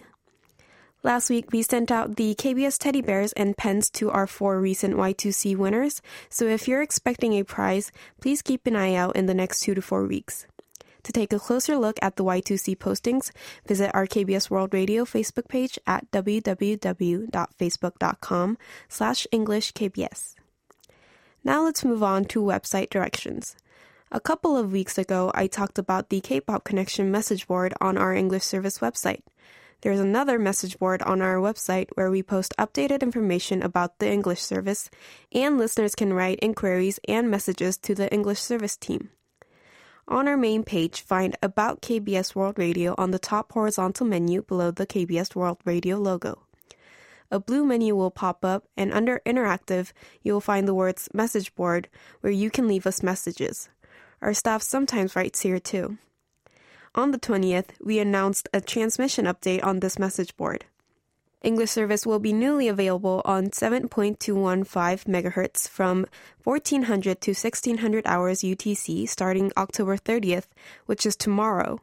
Last 1.02 1.30
week, 1.30 1.50
we 1.50 1.62
sent 1.62 1.90
out 1.90 2.14
the 2.14 2.36
KBS 2.36 2.78
teddy 2.78 3.00
bears 3.00 3.32
and 3.32 3.56
pens 3.56 3.90
to 3.90 4.10
our 4.10 4.28
four 4.28 4.60
recent 4.60 4.94
Y2C 4.94 5.56
winners. 5.56 6.00
So 6.28 6.44
if 6.44 6.68
you're 6.68 6.82
expecting 6.82 7.32
a 7.32 7.42
prize, 7.42 7.90
please 8.20 8.40
keep 8.40 8.66
an 8.68 8.76
eye 8.76 8.94
out 8.94 9.16
in 9.16 9.26
the 9.26 9.34
next 9.34 9.60
two 9.60 9.74
to 9.74 9.82
four 9.82 10.06
weeks. 10.06 10.46
To 11.04 11.12
take 11.12 11.32
a 11.32 11.38
closer 11.38 11.78
look 11.78 11.98
at 12.02 12.16
the 12.16 12.24
Y2C 12.24 12.76
postings, 12.76 13.30
visit 13.66 13.90
our 13.94 14.06
KBS 14.06 14.50
World 14.50 14.74
Radio 14.74 15.04
Facebook 15.04 15.48
page 15.48 15.78
at 15.86 16.10
www.facebook.com 16.10 18.58
slash 18.88 19.26
EnglishKBS. 19.32 20.34
Now 21.42 21.64
let's 21.64 21.84
move 21.84 22.02
on 22.02 22.26
to 22.26 22.42
website 22.42 22.90
directions. 22.90 23.56
A 24.12 24.20
couple 24.20 24.56
of 24.56 24.72
weeks 24.72 24.98
ago, 24.98 25.30
I 25.34 25.46
talked 25.46 25.78
about 25.78 26.10
the 26.10 26.20
K-pop 26.20 26.64
connection 26.64 27.10
message 27.10 27.46
board 27.46 27.72
on 27.80 27.96
our 27.96 28.12
English 28.12 28.42
service 28.42 28.80
website. 28.80 29.22
There's 29.82 30.00
another 30.00 30.38
message 30.38 30.78
board 30.78 31.00
on 31.02 31.22
our 31.22 31.36
website 31.36 31.88
where 31.94 32.10
we 32.10 32.22
post 32.22 32.52
updated 32.58 33.00
information 33.00 33.62
about 33.62 33.98
the 33.98 34.10
English 34.10 34.42
service, 34.42 34.90
and 35.32 35.56
listeners 35.56 35.94
can 35.94 36.12
write 36.12 36.38
inquiries 36.42 37.00
and 37.08 37.30
messages 37.30 37.78
to 37.78 37.94
the 37.94 38.12
English 38.12 38.40
service 38.40 38.76
team. 38.76 39.08
On 40.10 40.26
our 40.26 40.36
main 40.36 40.64
page, 40.64 41.02
find 41.02 41.36
About 41.40 41.82
KBS 41.82 42.34
World 42.34 42.58
Radio 42.58 42.96
on 42.98 43.12
the 43.12 43.18
top 43.20 43.52
horizontal 43.52 44.04
menu 44.04 44.42
below 44.42 44.72
the 44.72 44.84
KBS 44.84 45.36
World 45.36 45.58
Radio 45.64 45.98
logo. 45.98 46.42
A 47.30 47.38
blue 47.38 47.64
menu 47.64 47.94
will 47.94 48.10
pop 48.10 48.44
up, 48.44 48.64
and 48.76 48.92
under 48.92 49.22
Interactive, 49.24 49.92
you 50.24 50.32
will 50.32 50.40
find 50.40 50.66
the 50.66 50.74
words 50.74 51.08
Message 51.14 51.54
Board, 51.54 51.88
where 52.22 52.32
you 52.32 52.50
can 52.50 52.66
leave 52.66 52.88
us 52.88 53.04
messages. 53.04 53.68
Our 54.20 54.34
staff 54.34 54.62
sometimes 54.62 55.14
writes 55.14 55.42
here 55.42 55.60
too. 55.60 55.98
On 56.96 57.12
the 57.12 57.18
20th, 57.18 57.68
we 57.80 58.00
announced 58.00 58.48
a 58.52 58.60
transmission 58.60 59.26
update 59.26 59.64
on 59.64 59.78
this 59.78 59.96
message 59.96 60.36
board. 60.36 60.64
English 61.42 61.70
service 61.70 62.04
will 62.04 62.18
be 62.18 62.32
newly 62.32 62.68
available 62.68 63.22
on 63.24 63.48
7.215 63.48 64.66
MHz 64.68 65.68
from 65.68 66.06
1400 66.44 67.20
to 67.22 67.30
1600 67.30 68.06
hours 68.06 68.40
UTC 68.40 69.08
starting 69.08 69.50
October 69.56 69.96
30th, 69.96 70.46
which 70.86 71.06
is 71.06 71.16
tomorrow. 71.16 71.80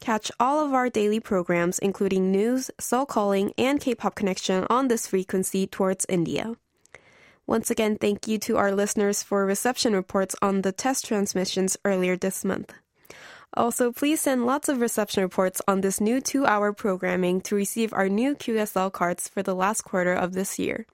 Catch 0.00 0.30
all 0.40 0.64
of 0.64 0.72
our 0.72 0.88
daily 0.88 1.20
programs, 1.20 1.78
including 1.78 2.30
news, 2.30 2.70
Seoul 2.78 3.06
Calling, 3.06 3.52
and 3.58 3.80
K-pop 3.80 4.14
connection 4.14 4.66
on 4.70 4.88
this 4.88 5.06
frequency 5.06 5.66
towards 5.66 6.06
India. 6.08 6.54
Once 7.46 7.70
again, 7.70 7.96
thank 7.96 8.26
you 8.26 8.38
to 8.38 8.56
our 8.56 8.72
listeners 8.72 9.22
for 9.22 9.46
reception 9.46 9.92
reports 9.92 10.34
on 10.42 10.62
the 10.62 10.72
test 10.72 11.06
transmissions 11.06 11.76
earlier 11.84 12.16
this 12.16 12.44
month. 12.44 12.72
Also, 13.54 13.90
please 13.90 14.20
send 14.20 14.44
lots 14.44 14.68
of 14.68 14.80
reception 14.80 15.22
reports 15.22 15.62
on 15.66 15.80
this 15.80 16.00
new 16.00 16.20
two 16.20 16.44
hour 16.44 16.72
programming 16.72 17.40
to 17.40 17.54
receive 17.54 17.92
our 17.92 18.08
new 18.08 18.34
QSL 18.34 18.92
cards 18.92 19.28
for 19.28 19.42
the 19.42 19.54
last 19.54 19.82
quarter 19.82 20.12
of 20.12 20.32
this 20.32 20.58
year. 20.58 20.86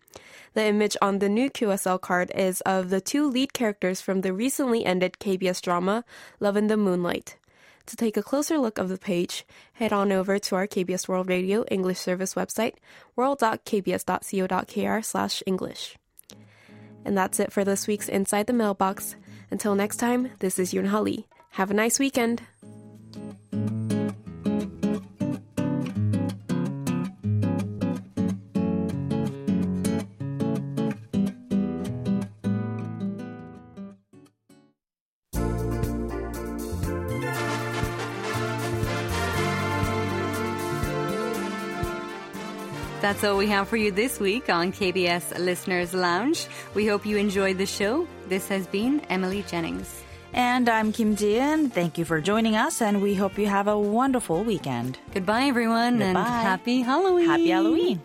The 0.55 0.65
image 0.65 0.97
on 1.01 1.19
the 1.19 1.29
new 1.29 1.51
QSL 1.51 2.01
card 2.01 2.31
is 2.35 2.61
of 2.63 2.91
the 2.91 3.01
two 3.01 3.29
lead 3.29 3.53
characters 3.53 4.01
from 4.01 4.21
the 4.21 4.33
recently 4.33 4.85
ended 4.85 5.15
KBS 5.19 5.63
drama, 5.63 6.05
Love 6.41 6.57
in 6.57 6.67
the 6.67 6.77
Moonlight. 6.77 7.37
To 7.87 7.97
take 7.97 8.17
a 8.17 8.23
closer 8.23 8.59
look 8.59 8.79
of 8.79 8.89
the 8.89 8.99
page, 8.99 9.45
head 9.73 9.93
on 9.93 10.13
over 10.13 10.39
to 10.39 10.55
our 10.55 10.69
KBS 10.69 11.09
World 11.09 11.29
Radio 11.29 11.65
English 11.71 11.99
service 11.99 12.35
website, 12.35 12.75
world.kbs.co.kr 13.17 15.05
slash 15.05 15.43
English. 15.47 15.97
And 17.05 17.19
that's 17.19 17.41
it 17.41 17.53
for 17.53 17.65
this 17.65 17.89
week's 17.89 18.09
Inside 18.09 18.47
the 18.47 18.53
Mailbox. 18.53 19.17
Until 19.51 19.75
next 19.75 19.97
time, 19.97 20.31
this 20.39 20.59
is 20.59 20.73
Holly. 20.73 21.27
Have 21.53 21.71
a 21.71 21.75
nice 21.75 21.99
weekend. 21.99 22.41
That's 43.03 43.25
all 43.25 43.37
we 43.37 43.49
have 43.49 43.69
for 43.69 43.77
you 43.77 43.91
this 43.91 44.19
week 44.19 44.49
on 44.49 44.73
KBS 44.73 45.39
Listeners 45.39 45.93
Lounge. 45.93 46.47
We 46.73 46.87
hope 46.87 47.05
you 47.05 47.19
enjoyed 47.19 47.59
the 47.59 47.67
show. 47.67 48.09
This 48.29 48.49
has 48.49 48.67
been 48.69 49.01
Emily 49.11 49.45
Jennings. 49.49 50.03
And 50.35 50.69
I'm 50.69 50.93
Kim 50.93 51.15
Ji-eun. 51.15 51.71
Thank 51.71 51.99
you 51.99 52.05
for 52.05 52.21
joining 52.21 52.57
us, 52.57 52.81
and 52.81 53.03
we 53.03 53.15
hope 53.15 53.39
you 53.39 53.47
have 53.47 53.69
a 53.69 53.79
wonderful 53.79 54.43
weekend. 54.45 54.99
Goodbye, 55.13 55.45
everyone, 55.45 55.99
Goodbye. 55.99 56.07
and 56.09 56.19
happy 56.19 56.81
Halloween. 56.81 57.27
Happy 57.29 57.51
Halloween. 57.51 58.01